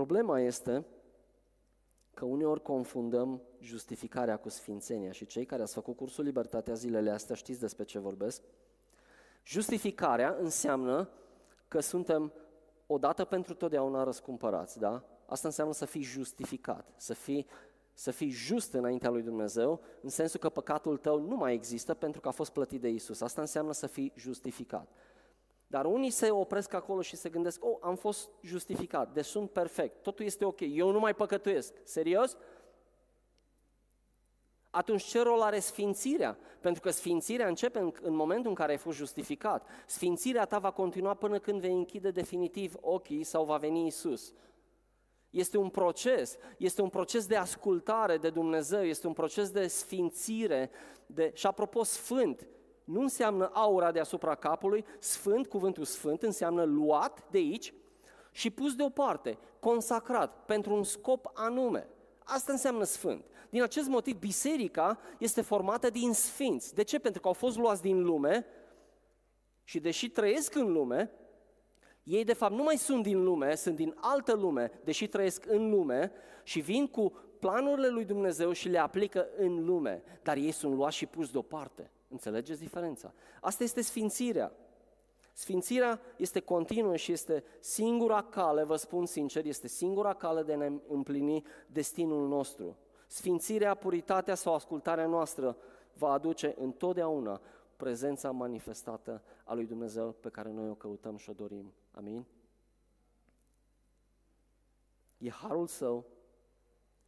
[0.00, 0.84] Problema este
[2.14, 7.34] că uneori confundăm justificarea cu sfințenia și cei care ați făcut cursul Libertatea zilele astea
[7.34, 8.42] știți despre ce vorbesc.
[9.44, 11.08] Justificarea înseamnă
[11.68, 12.32] că suntem
[12.86, 15.04] odată pentru totdeauna răscumpărați, da?
[15.26, 17.46] Asta înseamnă să fii justificat, să fii,
[17.92, 22.20] să fii just înaintea lui Dumnezeu, în sensul că păcatul tău nu mai există pentru
[22.20, 23.20] că a fost plătit de Isus.
[23.20, 24.88] Asta înseamnă să fii justificat.
[25.70, 30.02] Dar unii se opresc acolo și se gândesc, oh, am fost justificat, deci sunt perfect,
[30.02, 31.74] totul este ok, eu nu mai păcătuiesc.
[31.84, 32.36] Serios?
[34.70, 36.38] Atunci ce rol are sfințirea?
[36.60, 39.66] Pentru că sfințirea începe în, în momentul în care ai fost justificat.
[39.86, 44.32] Sfințirea ta va continua până când vei închide definitiv ochii sau va veni Isus.
[45.30, 50.70] Este un proces, este un proces de ascultare de Dumnezeu, este un proces de sfințire.
[51.06, 51.30] De...
[51.34, 52.46] Și apropo, sfânt
[52.90, 57.74] nu înseamnă aura deasupra capului, sfânt, cuvântul sfânt, înseamnă luat de aici
[58.32, 61.88] și pus deoparte, consacrat, pentru un scop anume.
[62.24, 63.24] Asta înseamnă sfânt.
[63.50, 66.74] Din acest motiv, biserica este formată din sfinți.
[66.74, 66.98] De ce?
[66.98, 68.46] Pentru că au fost luați din lume
[69.64, 71.10] și deși trăiesc în lume,
[72.02, 75.70] ei de fapt nu mai sunt din lume, sunt din altă lume, deși trăiesc în
[75.70, 80.74] lume și vin cu planurile lui Dumnezeu și le aplică în lume, dar ei sunt
[80.74, 81.90] luați și puși deoparte.
[82.10, 83.12] Înțelegeți diferența?
[83.40, 84.52] Asta este sfințirea.
[85.32, 90.56] Sfințirea este continuă și este singura cale, vă spun sincer, este singura cale de a
[90.56, 92.76] ne împlini destinul nostru.
[93.06, 95.56] Sfințirea, puritatea sau ascultarea noastră
[95.92, 97.40] va aduce întotdeauna
[97.76, 101.72] prezența manifestată a lui Dumnezeu pe care noi o căutăm și o dorim.
[101.90, 102.26] Amin?
[105.18, 106.06] E harul său,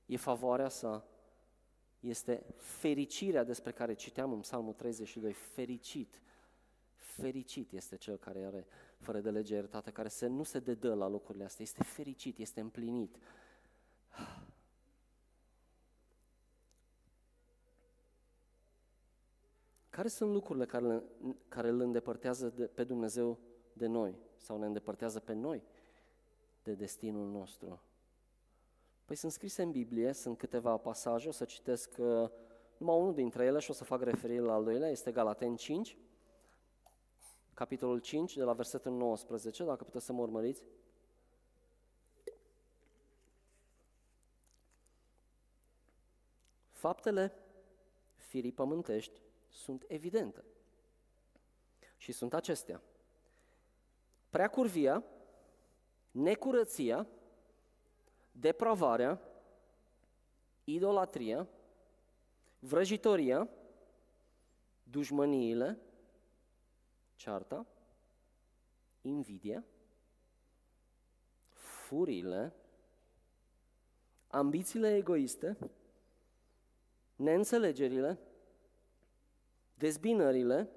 [0.07, 1.05] e favoarea sa,
[2.03, 6.23] este fericirea despre care citeam în Psalmul 32, fericit.
[6.97, 8.67] Fericit este cel care are
[8.99, 12.61] fără de lege iertată, care se, nu se dedă la locurile astea, este fericit, este
[12.61, 13.17] împlinit.
[19.91, 21.03] Care sunt lucrurile care,
[21.49, 23.39] care îl îndepărtează de, pe Dumnezeu
[23.73, 25.63] de noi sau ne îndepărtează pe noi
[26.63, 27.83] de destinul nostru?
[29.13, 32.31] Păi sunt scrise în Biblie, sunt câteva pasaje, o să citesc uh,
[32.77, 35.97] numai unul dintre ele și o să fac referire la al doilea, este Galaten 5,
[37.55, 40.63] capitolul 5, de la versetul 19, dacă puteți să mă urmăriți.
[46.71, 47.33] Faptele
[48.15, 50.45] firii pământești sunt evidente.
[51.97, 52.83] Și sunt acestea.
[54.31, 55.05] Preacurvia,
[56.11, 57.07] necurăția,
[58.33, 59.21] depravarea,
[60.65, 61.49] idolatria,
[62.59, 63.49] vrăjitoria,
[64.83, 65.79] dușmăniile,
[67.15, 67.67] cearta,
[69.01, 69.65] invidia,
[71.49, 72.53] furile,
[74.29, 75.57] ambițiile egoiste,
[77.17, 78.19] neînțelegerile,
[79.75, 80.71] dezbinările,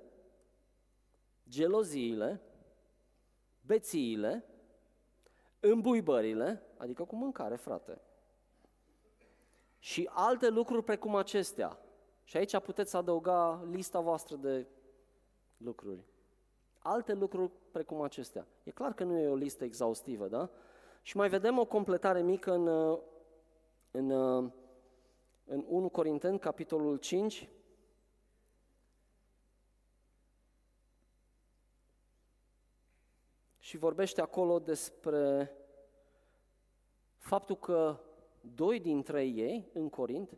[1.50, 2.41] geloziile,
[3.62, 4.46] bețiile,
[5.71, 8.01] îmbuibările, adică cu mâncare, frate,
[9.80, 11.80] și alte lucruri precum acestea.
[12.23, 14.65] Și aici puteți adăuga lista voastră de
[15.58, 16.04] lucruri.
[16.80, 18.47] Alte lucruri precum acestea.
[18.63, 20.49] E clar că nu e o listă exhaustivă, da?
[21.01, 22.67] Și mai vedem o completare mică în,
[23.91, 24.12] în,
[25.45, 27.49] în 1 Corinteni, capitolul 5,
[33.65, 35.51] și vorbește acolo despre
[37.17, 37.99] faptul că
[38.56, 40.38] doi dintre ei în Corint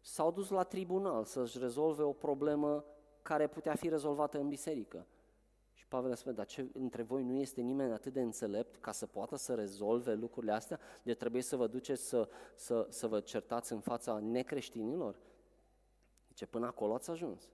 [0.00, 2.84] s-au dus la tribunal să-și rezolve o problemă
[3.22, 5.06] care putea fi rezolvată în biserică.
[5.72, 9.06] Și Pavel spune, dar ce, între voi nu este nimeni atât de înțelept ca să
[9.06, 10.80] poată să rezolve lucrurile astea?
[11.02, 15.18] De trebuie să vă duceți să, să, să vă certați în fața necreștinilor?
[16.28, 17.48] Zice, până acolo ați ajuns.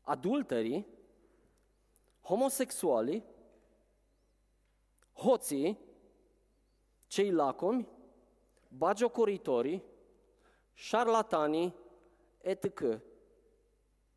[0.00, 0.95] Adulterii
[2.26, 3.24] homosexualii,
[5.12, 5.78] hoții,
[7.06, 7.88] cei lacomi,
[8.68, 9.82] bagiocoritorii,
[10.72, 11.74] șarlatanii,
[12.40, 13.00] etc.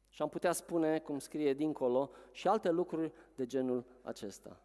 [0.10, 4.62] Și am putea spune, cum scrie dincolo, și alte lucruri de genul acesta.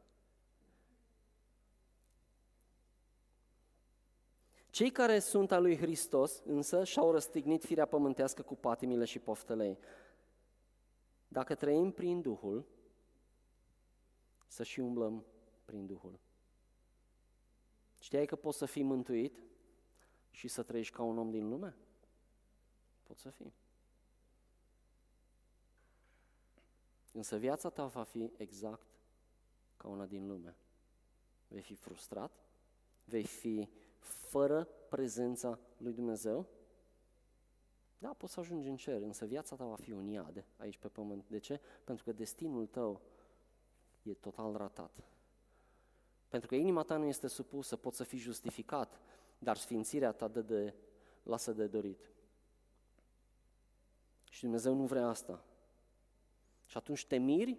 [4.71, 9.67] Cei care sunt al lui Hristos, însă, și-au răstignit firea pământească cu patimile și poftele
[9.67, 9.79] ei.
[11.29, 12.67] Dacă trăim prin Duhul,
[14.55, 15.25] să și umblăm
[15.65, 16.19] prin Duhul.
[17.99, 19.43] Știai că poți să fii mântuit
[20.31, 21.77] și să trăiești ca un om din lume?
[23.03, 23.55] Poți să fii.
[27.13, 28.87] Însă viața ta va fi exact
[29.77, 30.57] ca una din lume.
[31.49, 32.33] Vei fi frustrat,
[33.05, 36.47] vei fi fără prezența lui Dumnezeu.
[37.99, 40.89] Da, poți să ajungi în cer, însă viața ta va fi un iad aici pe
[40.89, 41.29] pământ.
[41.29, 41.61] De ce?
[41.85, 43.01] Pentru că destinul tău
[44.05, 44.91] e total ratat.
[46.29, 49.01] Pentru că inima ta nu este supusă, poți să fii justificat,
[49.39, 50.75] dar sfințirea ta dă de,
[51.23, 52.11] lasă de dorit.
[54.31, 55.45] Și Dumnezeu nu vrea asta.
[56.67, 57.59] Și atunci te miri,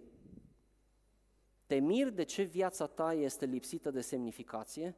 [1.66, 4.96] te miri de ce viața ta este lipsită de semnificație,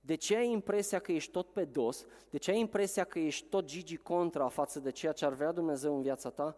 [0.00, 3.48] de ce ai impresia că ești tot pe dos, de ce ai impresia că ești
[3.48, 6.56] tot gigi contra față de ceea ce ar vrea Dumnezeu în viața ta,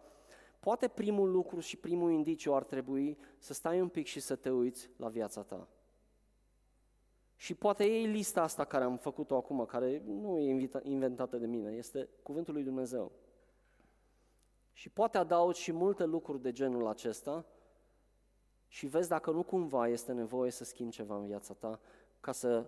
[0.65, 4.49] Poate primul lucru și primul indiciu ar trebui să stai un pic și să te
[4.49, 5.67] uiți la viața ta.
[7.35, 11.71] Și poate ei lista asta care am făcut-o acum, care nu e inventată de mine,
[11.71, 13.11] este cuvântul lui Dumnezeu.
[14.73, 17.45] Și poate adaug și multe lucruri de genul acesta
[18.67, 21.79] și vezi dacă nu cumva este nevoie să schimbi ceva în viața ta
[22.19, 22.65] ca să,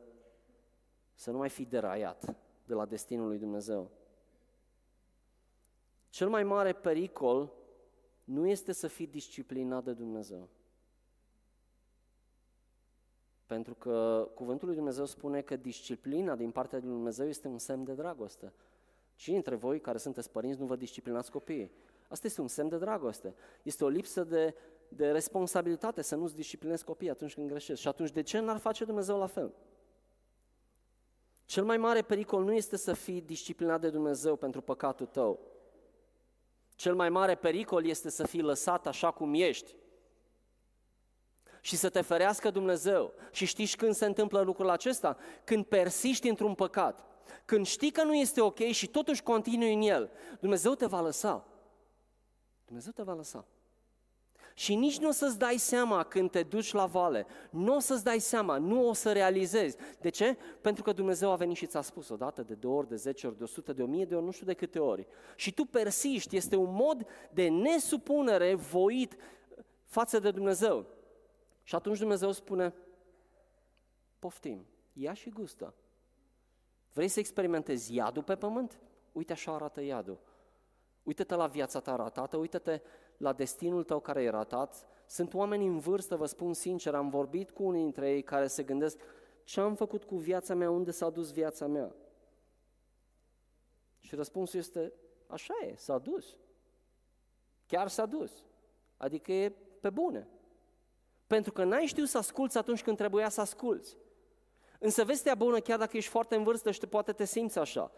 [1.14, 3.92] să nu mai fii deraiat de la destinul lui Dumnezeu.
[6.10, 7.57] Cel mai mare pericol
[8.28, 10.50] nu este să fii disciplinat de Dumnezeu.
[13.46, 17.84] Pentru că cuvântul lui Dumnezeu spune că disciplina din partea lui Dumnezeu este un semn
[17.84, 18.54] de dragoste.
[19.16, 21.72] Cine dintre voi care sunteți părinți nu vă disciplinați copiii?
[22.08, 23.36] Asta este un semn de dragoste.
[23.64, 24.56] Este o lipsă de,
[24.90, 27.82] de responsabilitate să nu-ți disciplinezi copiii atunci când greșești.
[27.82, 29.54] Și atunci de ce n-ar face Dumnezeu la fel?
[31.46, 35.57] Cel mai mare pericol nu este să fii disciplinat de Dumnezeu pentru păcatul tău.
[36.78, 39.76] Cel mai mare pericol este să fii lăsat așa cum ești
[41.62, 43.14] și să te ferească Dumnezeu.
[43.32, 45.18] Și știți când se întâmplă lucrul acesta?
[45.44, 47.06] Când persiști într-un păcat.
[47.46, 51.48] Când știi că nu este ok și totuși continui în el, Dumnezeu te va lăsa.
[52.66, 53.46] Dumnezeu te va lăsa.
[54.58, 57.26] Și nici nu o să-ți dai seama când te duci la vale.
[57.50, 59.78] Nu o să-ți dai seama, nu o să realizezi.
[60.00, 60.38] De ce?
[60.62, 63.38] Pentru că Dumnezeu a venit și ți-a spus odată, de două ori, de zece ori,
[63.38, 65.08] de o sută, de o mie de ori, nu știu de câte ori.
[65.36, 69.16] Și tu persiști, este un mod de nesupunere voit
[69.86, 70.86] față de Dumnezeu.
[71.64, 72.74] Și atunci Dumnezeu spune,
[74.20, 75.74] poftim, ia și gustă.
[76.94, 78.80] Vrei să experimentezi iadul pe pământ?
[79.12, 80.20] Uite așa arată iadul.
[81.08, 82.82] Uită-te la viața ta ratată, uită-te
[83.18, 84.88] la destinul tău care e ratat.
[85.06, 88.64] Sunt oameni în vârstă, vă spun sincer, am vorbit cu unii dintre ei care se
[88.64, 89.00] gândesc
[89.44, 91.96] ce am făcut cu viața mea, unde s-a dus viața mea?
[94.00, 94.94] Și răspunsul este,
[95.28, 96.38] așa e, s-a dus.
[97.68, 98.44] Chiar s-a dus.
[98.98, 100.28] Adică e pe bune.
[101.28, 103.98] Pentru că n-ai știut să asculți atunci când trebuia să asculți.
[104.80, 107.92] Însă vestea bună, chiar dacă ești foarte în vârstă și te poate te simți așa,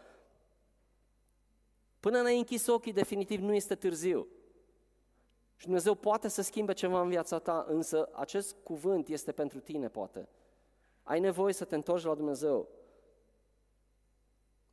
[2.00, 4.26] până n-ai închis ochii, definitiv nu este târziu.
[5.56, 9.88] Și Dumnezeu poate să schimbe ceva în viața ta, însă acest cuvânt este pentru tine,
[9.88, 10.28] poate.
[11.02, 12.68] Ai nevoie să te întorci la Dumnezeu.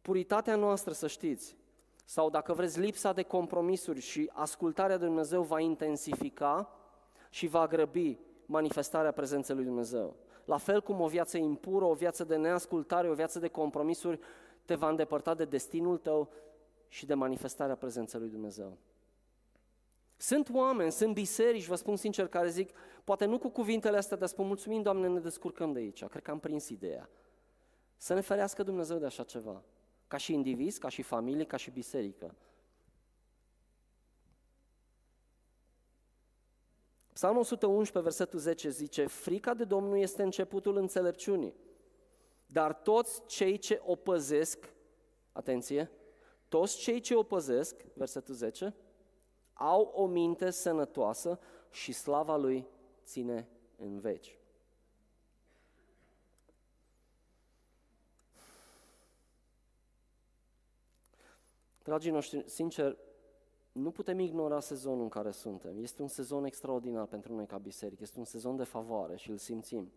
[0.02, 1.58] Puritatea noastră, să știți,
[2.06, 6.72] sau dacă vreți lipsa de compromisuri și ascultarea de Dumnezeu va intensifica
[7.30, 10.16] și va grăbi manifestarea prezenței lui Dumnezeu.
[10.46, 14.20] La fel cum o viață impură, o viață de neascultare, o viață de compromisuri
[14.66, 16.30] te va îndepărta de destinul tău
[16.88, 18.78] și de manifestarea prezenței lui Dumnezeu.
[20.18, 22.72] Sunt oameni, sunt biserici, vă spun sincer, care zic,
[23.04, 26.06] poate nu cu cuvintele astea, dar spun, mulțumim, Doamne, ne descurcăm de aici.
[26.06, 27.10] Cred că am prins ideea.
[27.98, 29.64] Să ne ferească Dumnezeu de așa ceva.
[30.08, 32.36] Ca și indivizi, ca și familie, ca și biserică.
[37.14, 41.56] Psalmul 111, versetul 10 zice, frica de Domnul este începutul înțelepciunii,
[42.46, 44.74] dar toți cei ce o păzesc,
[45.32, 45.92] atenție,
[46.48, 48.76] toți cei ce o păzesc, versetul 10,
[49.54, 51.40] au o minte sănătoasă
[51.72, 52.68] și slava lui
[53.04, 54.40] ține în veci.
[61.84, 62.98] Dragii noștri, sincer,
[63.72, 65.78] nu putem ignora sezonul în care suntem.
[65.80, 69.38] Este un sezon extraordinar pentru noi ca biserică, este un sezon de favoare și îl
[69.38, 69.92] simțim.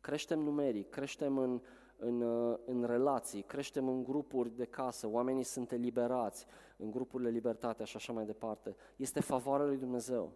[0.00, 1.62] Creștem numeric, creștem în,
[2.00, 2.22] în,
[2.64, 8.12] în relații, creștem în grupuri de casă, oamenii sunt eliberați în grupurile Libertatea și așa
[8.12, 8.76] mai departe.
[8.96, 10.32] Este favoarea lui Dumnezeu.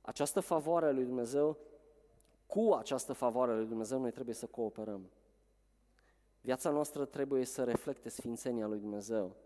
[0.00, 1.58] Această favoare a lui Dumnezeu,
[2.46, 5.10] cu această favoare a lui Dumnezeu, noi trebuie să cooperăm.
[6.40, 9.36] Viața noastră trebuie să reflecte sfințenia lui Dumnezeu.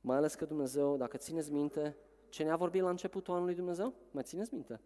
[0.00, 1.96] Mai ales că Dumnezeu, dacă țineți minte,
[2.28, 3.94] ce ne-a vorbit la începutul anului Dumnezeu?
[4.10, 4.80] Mai țineți minte?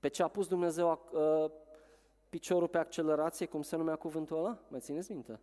[0.00, 1.50] Pe ce a pus Dumnezeu uh,
[2.34, 4.58] piciorul pe accelerație, cum se numea cuvântul ăla?
[4.68, 5.40] Mai țineți minte?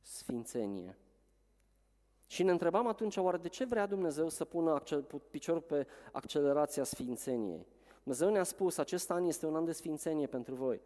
[0.00, 0.98] Sfințenie.
[2.26, 4.82] Și ne întrebam atunci, oare de ce vrea Dumnezeu să pună
[5.30, 7.66] piciorul pe accelerația sfințeniei?
[8.02, 10.80] Dumnezeu ne-a spus, acest an este un an de sfințenie pentru voi.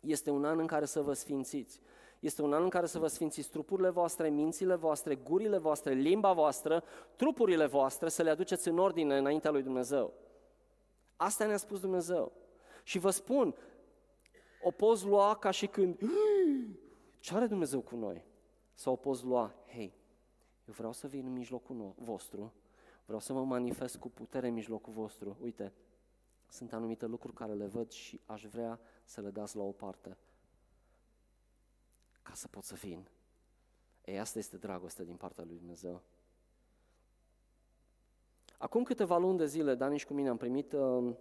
[0.00, 1.80] Este un an în care să vă sfințiți.
[2.20, 6.32] Este un an în care să vă sfințiți trupurile voastre, mințile voastre, gurile voastre, limba
[6.32, 6.84] voastră,
[7.16, 10.12] trupurile voastre, să le aduceți în ordine înaintea lui Dumnezeu.
[11.16, 12.44] Asta ne-a spus Dumnezeu.
[12.86, 13.54] Și vă spun,
[14.62, 15.98] o poți lua ca și când,
[17.20, 18.24] ce are Dumnezeu cu noi?
[18.74, 19.94] Sau o poți lua, hei,
[20.64, 22.52] eu vreau să vin în mijlocul vostru,
[23.04, 25.36] vreau să mă manifest cu putere în mijlocul vostru.
[25.40, 25.72] Uite,
[26.48, 30.16] sunt anumite lucruri care le văd și aș vrea să le dați la o parte
[32.22, 33.08] ca să pot să vin.
[34.04, 36.02] Ei, asta este dragostea din partea lui Dumnezeu.
[38.58, 41.14] Acum câteva luni de zile, Dani și cu mine am primit uh,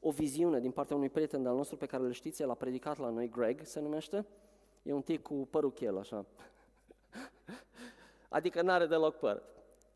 [0.00, 2.98] o viziune din partea unui prieten al nostru pe care îl știți, el a predicat
[2.98, 4.26] la noi, Greg se numește,
[4.82, 6.26] e un tip cu părul chel, așa.
[8.28, 9.42] adică n-are deloc păr.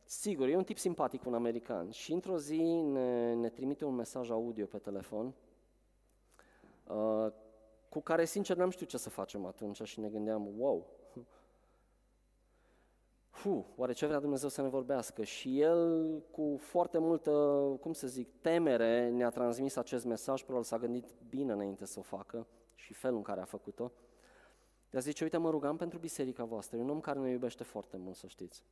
[0.04, 1.90] Sigur, e un tip simpatic, un american.
[1.90, 5.34] Și într-o zi ne, ne trimite un mesaj audio pe telefon,
[6.86, 7.32] uh,
[7.88, 10.86] cu care, sincer, n-am știut ce să facem atunci și ne gândeam, wow,
[13.44, 15.24] Fu, oare ce vrea Dumnezeu să ne vorbească?
[15.24, 17.30] Și el, cu foarte multă,
[17.80, 22.02] cum să zic, temere, ne-a transmis acest mesaj, probabil s-a gândit bine înainte să o
[22.02, 23.92] facă și felul în care a făcut-o.
[24.90, 27.96] Dar zice, uite, mă rugam pentru biserica voastră, e un om care ne iubește foarte
[27.96, 28.64] mult, să știți.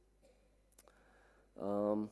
[1.52, 2.10] Um,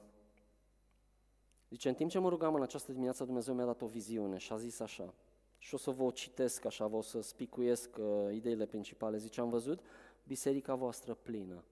[1.71, 4.53] zice, în timp ce mă rugam în această dimineață, Dumnezeu mi-a dat o viziune și
[4.53, 5.15] a zis așa,
[5.59, 9.17] și o să vă o citesc așa, vă o să spicuiesc uh, ideile principale.
[9.17, 9.81] Zice, am văzut
[10.25, 11.65] biserica voastră plină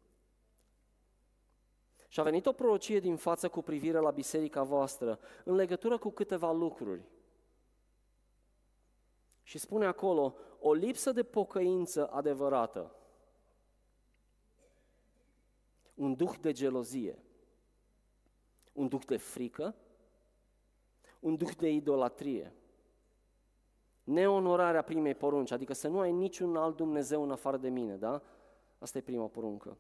[2.09, 6.11] și a venit o prorocie din față cu privire la biserica voastră, în legătură cu
[6.11, 7.03] câteva lucruri.
[9.43, 12.95] Și spune acolo, o lipsă de pocăință adevărată,
[15.95, 17.19] un duh de gelozie,
[18.73, 19.75] un duh de frică,
[21.21, 22.53] un duh de idolatrie,
[24.05, 28.23] neonorarea primei porunci, adică să nu ai niciun alt Dumnezeu în afară de mine, da?
[28.79, 29.77] Asta e prima poruncă.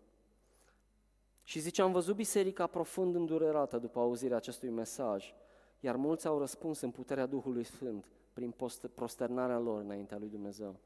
[1.49, 5.35] Și zice, am văzut biserica profund îndurerată după auzirea acestui mesaj,
[5.81, 8.55] iar mulți au răspuns în puterea Duhului Sfânt prin
[8.95, 10.77] prosternarea lor înaintea lui Dumnezeu.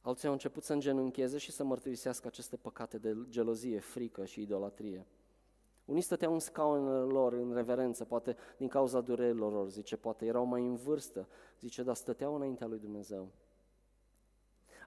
[0.00, 5.06] Alții au început să îngenuncheze și să mărturisească aceste păcate de gelozie, frică și idolatrie.
[5.84, 10.44] Unii stăteau în scaunele lor în reverență, poate din cauza durerilor lor, zice, poate erau
[10.44, 11.28] mai în vârstă,
[11.60, 13.28] zice, dar stăteau înaintea lui Dumnezeu.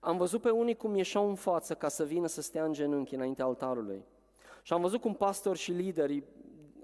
[0.05, 3.15] Am văzut pe unii cum ieșeau în față ca să vină să stea în genunchi
[3.15, 4.05] înaintea altarului.
[4.61, 6.23] Și am văzut cum pastori și liderii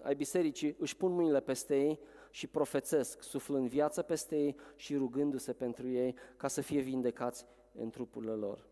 [0.02, 2.00] ai bisericii își pun mâinile peste ei
[2.32, 7.90] și profețesc, suflând viață peste ei și rugându-se pentru ei ca să fie vindecați în
[7.90, 8.66] trupurile lor.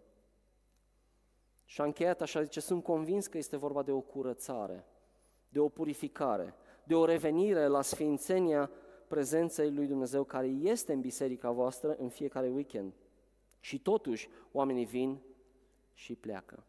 [1.65, 4.85] Și a încheiat așa, zice, sunt convins că este vorba de o curățare,
[5.49, 8.71] de o purificare, de o revenire la sfințenia
[9.07, 12.93] prezenței lui Dumnezeu care este în biserica voastră în fiecare weekend.
[13.59, 15.19] Și totuși, oamenii vin
[15.93, 16.63] și pleacă.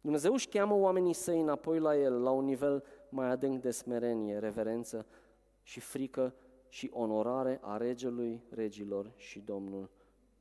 [0.00, 4.38] Dumnezeu își cheamă oamenii săi înapoi la El, la un nivel mai adânc de smerenie,
[4.38, 5.06] reverență
[5.62, 6.34] și frică
[6.68, 9.90] și onorare a regelui regilor și domnul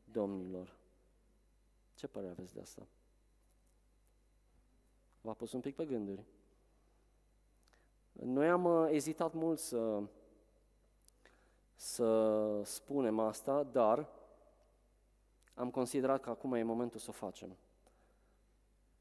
[0.03, 0.77] domnilor.
[1.93, 2.87] Ce părere aveți de asta?
[5.21, 6.25] V-a pus un pic pe gânduri.
[8.11, 10.01] Noi am uh, ezitat mult să,
[11.75, 14.09] să spunem asta, dar
[15.55, 17.57] am considerat că acum e momentul să o facem.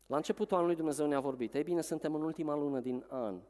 [0.07, 1.55] La începutul anului Dumnezeu ne-a vorbit.
[1.55, 3.41] Ei bine, suntem în ultima lună din an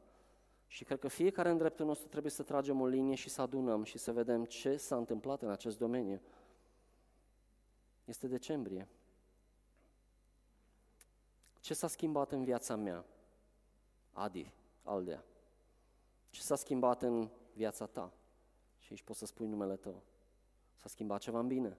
[0.67, 3.83] și cred că fiecare în dreptul nostru trebuie să tragem o linie și să adunăm
[3.85, 6.21] și să vedem ce s-a întâmplat în acest domeniu.
[8.05, 8.89] Este decembrie.
[11.61, 13.05] Ce s-a schimbat în viața mea?
[14.13, 14.53] Adi,
[14.83, 15.25] Aldea.
[16.31, 18.13] Ce s-a schimbat în viața ta?
[18.79, 20.03] Și aici poți să spui numele tău.
[20.75, 21.79] S-a schimbat ceva în bine.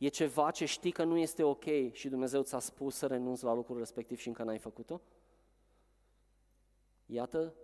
[0.00, 3.52] E ceva ce știi că nu este ok și Dumnezeu ți-a spus să renunți la
[3.52, 5.00] lucrul respectiv și încă n-ai făcut-o?
[7.06, 7.54] Iată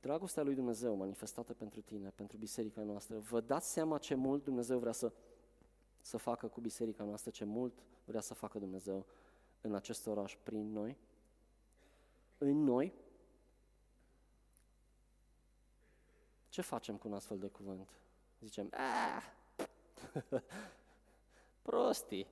[0.00, 3.18] dragostea lui Dumnezeu manifestată pentru tine, pentru biserica noastră.
[3.18, 5.12] Vă dați seama ce mult Dumnezeu vrea să,
[6.00, 9.06] să facă cu biserica noastră, ce mult vrea să facă Dumnezeu
[9.60, 10.96] în acest oraș prin noi?
[12.38, 12.92] În noi?
[16.48, 17.88] Ce facem cu un astfel de cuvânt?
[18.40, 19.42] Zicem, ah,
[21.62, 22.26] Prostii.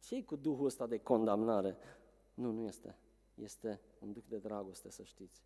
[0.00, 1.76] ce cu Duhul ăsta de condamnare?
[2.34, 2.96] Nu, nu este.
[3.34, 5.42] Este un duc de dragoste, să știți.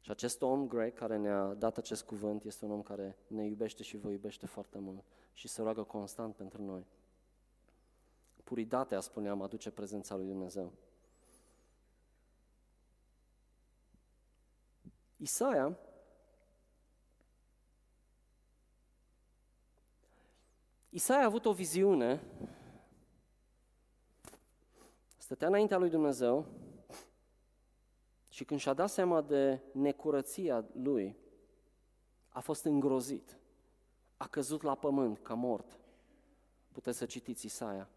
[0.00, 3.82] Și acest om grec care ne-a dat acest cuvânt este un om care ne iubește
[3.82, 6.86] și vă iubește foarte mult și se roagă constant pentru noi.
[8.44, 10.72] Puritatea, spuneam, aduce prezența lui Dumnezeu.
[15.16, 15.78] Isaia
[20.98, 22.22] Isaia a avut o viziune,
[25.16, 26.46] stătea înaintea lui Dumnezeu
[28.30, 31.16] și când și-a dat seama de necurăția lui,
[32.28, 33.38] a fost îngrozit.
[34.16, 35.78] A căzut la pământ ca mort.
[36.72, 37.88] Puteți să citiți Isaia.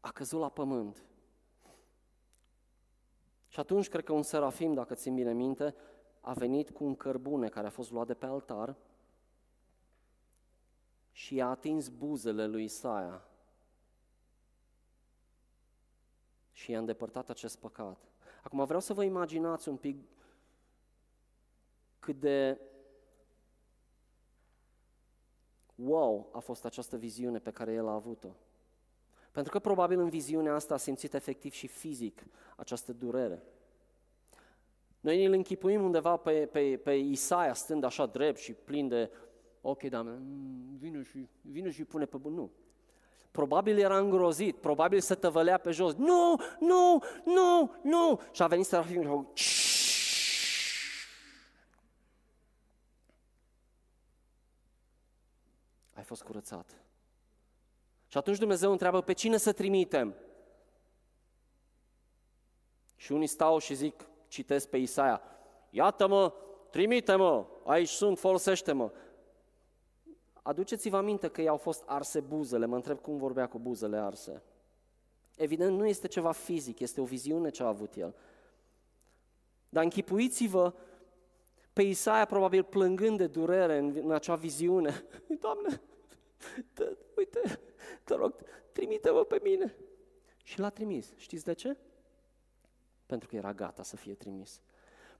[0.00, 1.04] A căzut la pământ.
[3.48, 5.74] Și atunci cred că un serafim, dacă țin bine minte,
[6.20, 8.76] a venit cu un cărbune care a fost luat de pe altar
[11.12, 13.24] și a atins buzele lui Isaia
[16.52, 17.98] și i-a îndepărtat acest păcat.
[18.42, 20.08] Acum vreau să vă imaginați un pic
[21.98, 22.60] cât de
[25.74, 28.28] wow a fost această viziune pe care el a avut-o.
[29.32, 32.24] Pentru că probabil în viziunea asta a simțit efectiv și fizic
[32.56, 33.42] această durere.
[35.00, 39.10] Noi îl închipuim undeva pe, pe, pe Isaia stând așa drept și plin de
[39.62, 40.18] ok, da,
[40.78, 42.34] vine și, vine și pune pe bun.
[42.34, 42.50] Nu.
[43.30, 45.94] Probabil era îngrozit, probabil se tăvălea pe jos.
[45.94, 48.20] Nu, nu, nu, nu!
[48.32, 49.62] Și a venit serafinul și
[56.02, 56.82] Ai fost curățat.
[58.06, 60.14] Și atunci Dumnezeu întreabă, pe cine să trimitem?
[62.96, 65.22] Și unii stau și zic, citesc pe Isaia,
[65.70, 66.34] iată-mă,
[66.70, 68.92] trimite-mă, aici sunt, folosește-mă.
[70.42, 74.42] Aduceți-vă aminte că i-au fost arse buzele, mă întreb cum vorbea cu buzele arse.
[75.36, 78.14] Evident, nu este ceva fizic, este o viziune ce a avut el.
[79.68, 80.74] Dar închipuiți-vă
[81.72, 85.04] pe Isaia probabil plângând de durere în, în acea viziune.
[85.40, 85.80] Doamne,
[86.74, 87.60] tă, uite,
[88.04, 88.34] te rog,
[88.72, 89.76] trimite-mă pe mine.
[90.42, 91.12] Și l-a trimis.
[91.16, 91.76] Știți de ce?
[93.06, 94.60] Pentru că era gata să fie trimis.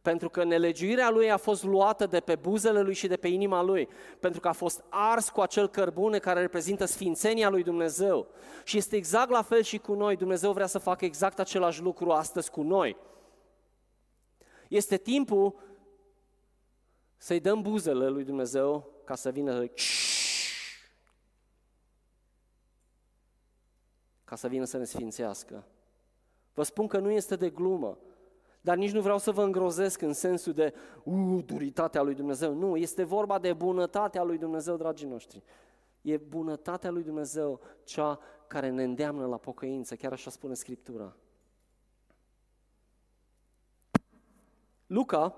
[0.02, 3.62] Pentru că nelegiuirea lui a fost luată de pe buzele lui și de pe inima
[3.62, 3.88] lui.
[4.20, 8.26] Pentru că a fost ars cu acel cărbune care reprezintă sfințenia lui Dumnezeu.
[8.64, 10.16] Și este exact la fel și cu noi.
[10.16, 12.96] Dumnezeu vrea să facă exact același lucru astăzi cu noi.
[14.68, 15.54] Este timpul
[17.16, 19.64] să-i dăm buzele lui Dumnezeu ca să vină
[24.24, 25.66] ca să vină să ne sfințească.
[26.54, 27.98] Vă spun că nu este de glumă,
[28.64, 32.54] dar nici nu vreau să vă îngrozesc în sensul de uh, duritatea lui Dumnezeu.
[32.54, 35.42] Nu, este vorba de bunătatea lui Dumnezeu, dragii noștri.
[36.00, 41.16] E bunătatea lui Dumnezeu cea care ne îndeamnă la pocăință, chiar așa spune Scriptura.
[44.86, 45.36] Luca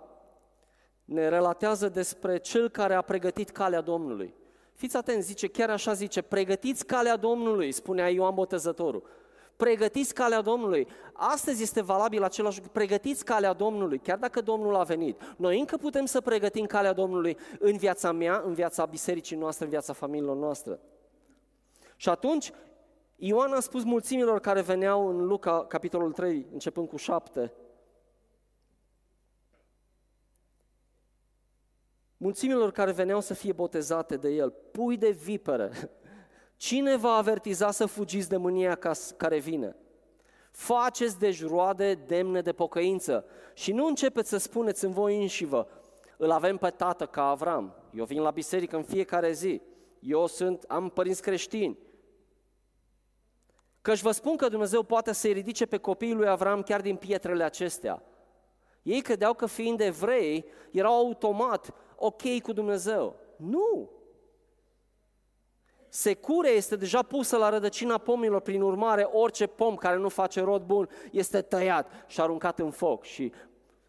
[1.04, 4.34] ne relatează despre cel care a pregătit calea Domnului.
[4.72, 9.06] Fiți atenți, zice, chiar așa zice, pregătiți calea Domnului, spunea Ioan Botezătorul.
[9.56, 10.86] Pregătiți calea Domnului.
[11.12, 12.72] Astăzi este valabil același lucru.
[12.72, 15.20] Pregătiți calea Domnului, chiar dacă Domnul a venit.
[15.36, 19.70] Noi încă putem să pregătim calea Domnului în viața mea, în viața bisericii noastre, în
[19.70, 20.80] viața familiilor noastre.
[21.96, 22.52] Și atunci,
[23.16, 27.52] Ioan a spus mulțimilor care veneau în Luca, capitolul 3, începând cu 7,
[32.16, 35.70] mulțimilor care veneau să fie botezate de el, pui de vipere,
[36.56, 38.78] cine va avertiza să fugiți de mânia
[39.16, 39.76] care vine?
[40.50, 43.24] Faceți deci roade demne de pocăință
[43.54, 45.68] și nu începeți să spuneți în voi înșivă,
[46.16, 49.60] îl avem pe tată ca Avram, eu vin la biserică în fiecare zi,
[49.98, 51.78] eu sunt, am părinți creștini.
[53.80, 57.44] Căci vă spun că Dumnezeu poate să-i ridice pe copiii lui Avram chiar din pietrele
[57.44, 58.02] acestea.
[58.82, 63.16] Ei credeau că fiind evrei, erau automat ok cu Dumnezeu.
[63.36, 63.90] Nu!
[65.96, 70.62] Secure este deja pusă la rădăcina pomilor, prin urmare orice pom care nu face rod
[70.62, 73.32] bun este tăiat și aruncat în foc și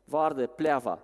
[0.03, 0.99] va arde pleava.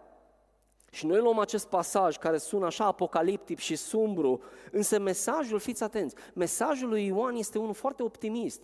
[0.92, 4.42] Și noi luăm acest pasaj care sună așa apocaliptic și sumbru,
[4.72, 8.62] însă mesajul, fiți atenți, mesajul lui Ioan este unul foarte optimist.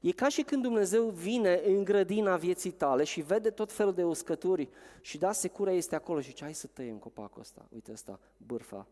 [0.00, 4.04] E ca și când Dumnezeu vine în grădina vieții tale și vede tot felul de
[4.04, 4.68] uscături
[5.00, 8.86] și da, secura este acolo și zice, hai să tăiem copacul ăsta, uite ăsta, bârfa.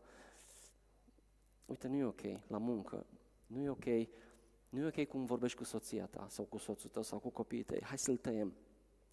[1.65, 3.05] Uite, nu e ok la muncă,
[3.47, 3.85] nu e ok,
[4.69, 7.63] nu e ok cum vorbești cu soția ta sau cu soțul tău sau cu copiii
[7.63, 8.53] tăi, hai să-l tăiem,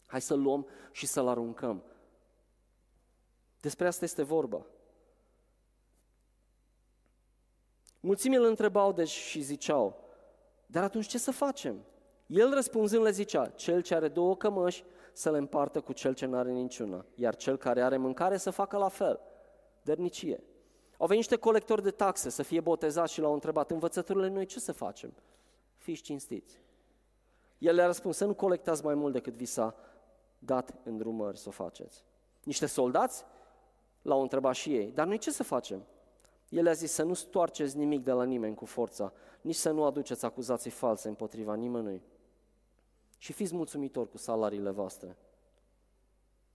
[0.06, 1.82] hai să-l luăm și să-l aruncăm.
[3.60, 4.66] Despre asta este vorba.
[8.00, 10.04] Mulțimii îl întrebau deci și ziceau,
[10.66, 11.84] dar atunci ce să facem?
[12.26, 16.26] El răspunzând le zicea, cel ce are două cămăși să le împartă cu cel ce
[16.26, 19.20] nu are niciuna, iar cel care are mâncare să facă la fel.
[19.82, 20.42] Dărnicie.
[21.02, 24.60] Au venit niște colectori de taxe să fie botezați și l-au întrebat, învățăturile noi ce
[24.60, 25.12] să facem?
[25.76, 26.60] Fiți cinstiți.
[27.58, 29.74] El le-a răspuns, să nu colectați mai mult decât vi s-a
[30.38, 32.04] dat în drumări să o faceți.
[32.42, 33.24] Niște soldați
[34.02, 35.82] l-au întrebat și ei, dar noi ce să facem?
[36.48, 39.84] El a zis să nu stoarceți nimic de la nimeni cu forța, nici să nu
[39.84, 42.02] aduceți acuzații false împotriva nimănui.
[43.18, 45.16] Și fiți mulțumitori cu salariile voastre.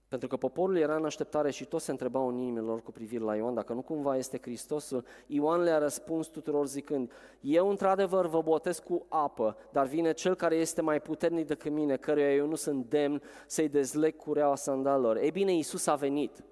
[0.08, 3.24] Pentru că poporul era în așteptare și toți se întrebau în inimile lor cu privire
[3.24, 5.04] la Ioan, dacă nu cumva este Hristosul.
[5.26, 10.54] Ioan le-a răspuns tuturor zicând, eu într-adevăr vă botez cu apă, dar vine cel care
[10.54, 15.16] este mai puternic decât mine, căruia eu nu sunt demn să-i dezleg cureaua sandalelor.
[15.16, 16.44] Ei bine, Iisus a venit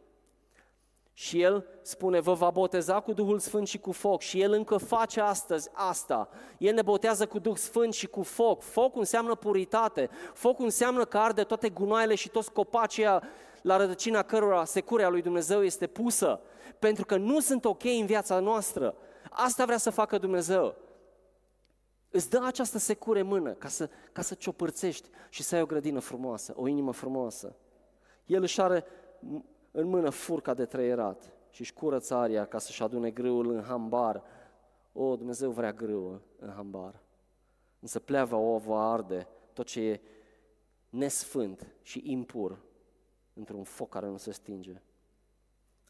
[1.12, 4.20] Și El spune, vă va boteza cu Duhul Sfânt și cu foc.
[4.20, 6.28] Și El încă face astăzi asta.
[6.58, 8.62] El ne botează cu Duh Sfânt și cu foc.
[8.62, 10.10] Foc înseamnă puritate.
[10.34, 13.06] Foc înseamnă că arde toate gunoaiele și toți copacii
[13.66, 16.40] la rădăcina cărora securea lui Dumnezeu este pusă.
[16.78, 18.96] Pentru că nu sunt ok în viața noastră.
[19.30, 20.74] Asta vrea să facă Dumnezeu.
[22.10, 25.98] Îți dă această secure mână ca să, ca să ciopărțești și să ai o grădină
[25.98, 27.56] frumoasă, o inimă frumoasă.
[28.26, 28.84] El își are
[29.70, 34.22] în mână furca de trăierat și își curăță aria ca să-și adune grâul în hambar.
[34.92, 37.02] O, Dumnezeu vrea grâul în hambar.
[37.80, 40.00] Însă pleava o va arde tot ce e
[40.88, 42.64] nesfânt și impur
[43.36, 44.82] într-un foc care nu se stinge.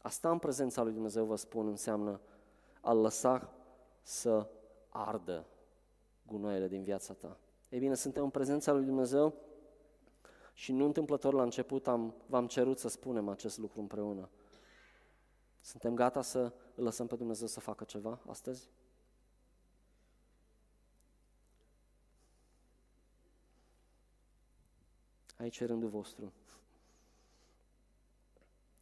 [0.01, 2.21] Asta în prezența lui Dumnezeu, vă spun, înseamnă
[2.81, 3.53] a-L lăsa
[4.01, 4.49] să
[4.89, 5.45] ardă
[6.25, 7.37] gunoaiele din viața ta.
[7.69, 9.33] Ei bine, suntem în prezența lui Dumnezeu
[10.53, 14.29] și nu întâmplător la început am, v-am cerut să spunem acest lucru împreună.
[15.61, 18.69] Suntem gata să îl lăsăm pe Dumnezeu să facă ceva astăzi?
[25.37, 26.33] Aici e rândul vostru.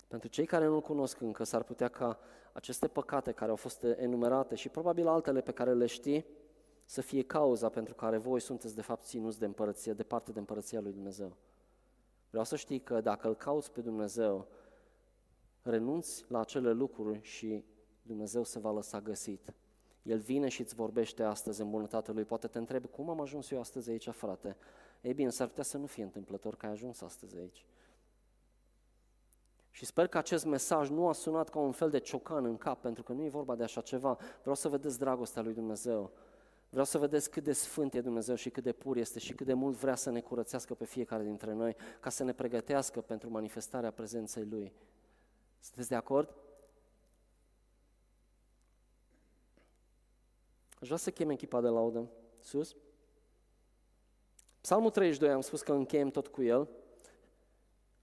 [0.07, 2.19] Pentru cei care nu-L cunosc încă, s-ar putea ca
[2.53, 6.25] aceste păcate care au fost enumerate și probabil altele pe care le știi,
[6.85, 10.79] să fie cauza pentru care voi sunteți de fapt ținuți de împărăție, departe de împărăția
[10.79, 11.35] lui Dumnezeu.
[12.29, 14.47] Vreau să știi că dacă îl cauți pe Dumnezeu,
[15.61, 17.65] renunți la acele lucruri și
[18.01, 19.53] Dumnezeu se va lăsa găsit.
[20.03, 22.23] El vine și îți vorbește astăzi în bunătatea Lui.
[22.23, 24.57] Poate te întrebi, cum am ajuns eu astăzi aici, frate?
[25.01, 27.65] Ei bine, s-ar putea să nu fie întâmplător că ai ajuns astăzi aici.
[29.75, 32.81] Și sper că acest mesaj nu a sunat ca un fel de ciocan în cap,
[32.81, 34.17] pentru că nu e vorba de așa ceva.
[34.41, 36.11] Vreau să vedeți dragostea lui Dumnezeu.
[36.69, 39.45] Vreau să vedeți cât de sfânt e Dumnezeu și cât de pur este și cât
[39.45, 43.29] de mult vrea să ne curățească pe fiecare dintre noi, ca să ne pregătească pentru
[43.29, 44.73] manifestarea prezenței Lui.
[45.59, 46.35] Sunteți de acord?
[50.79, 52.09] Aș vrea să chem echipa de laudă
[52.41, 52.75] sus.
[54.61, 56.69] Psalmul 32, am spus că încheiem tot cu el.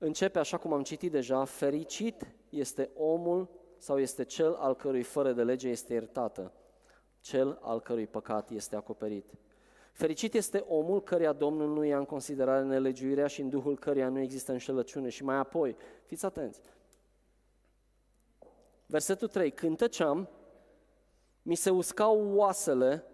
[0.04, 3.48] Începe așa cum am citit deja, fericit este omul
[3.78, 6.52] sau este cel al cărui fără de lege este iertată
[7.20, 9.30] cel al cărui păcat este acoperit.
[9.92, 14.20] Fericit este omul căreia Domnul nu ia în considerare nelegiuirea și în duhul căreia nu
[14.20, 15.08] există înșelăciune.
[15.08, 15.76] Și mai apoi,
[16.06, 16.60] fiți atenți,
[18.86, 20.28] versetul 3, când tăceam,
[21.42, 23.04] mi se uscau oasele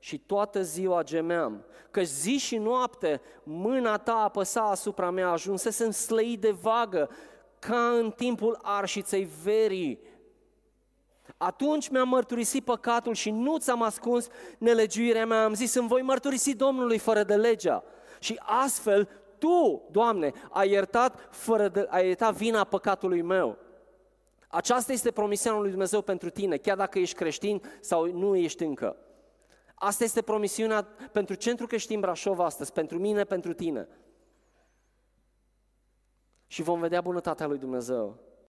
[0.00, 6.40] și toată ziua gemeam, că zi și noapte mâna ta apăsa asupra mea, ajunsesem slăit
[6.40, 7.10] de vagă,
[7.58, 10.00] ca în timpul arșiței verii.
[11.36, 14.28] Atunci mi-am mărturisit păcatul și nu ți-am ascuns
[14.58, 15.44] nelegiuirea mea.
[15.44, 17.84] Am zis, îmi voi mărturisi Domnului fără de legea.
[18.18, 23.58] Și astfel, Tu, Doamne, ai iertat, fără de, ai iertat vina păcatului meu.
[24.48, 28.96] Aceasta este promisiunea lui Dumnezeu pentru tine, chiar dacă ești creștin sau nu ești încă.
[29.82, 33.88] Asta este promisiunea pentru Centrul Creștin Brașov astăzi, pentru mine, pentru tine.
[36.46, 38.18] Și vom vedea bunătatea lui Dumnezeu.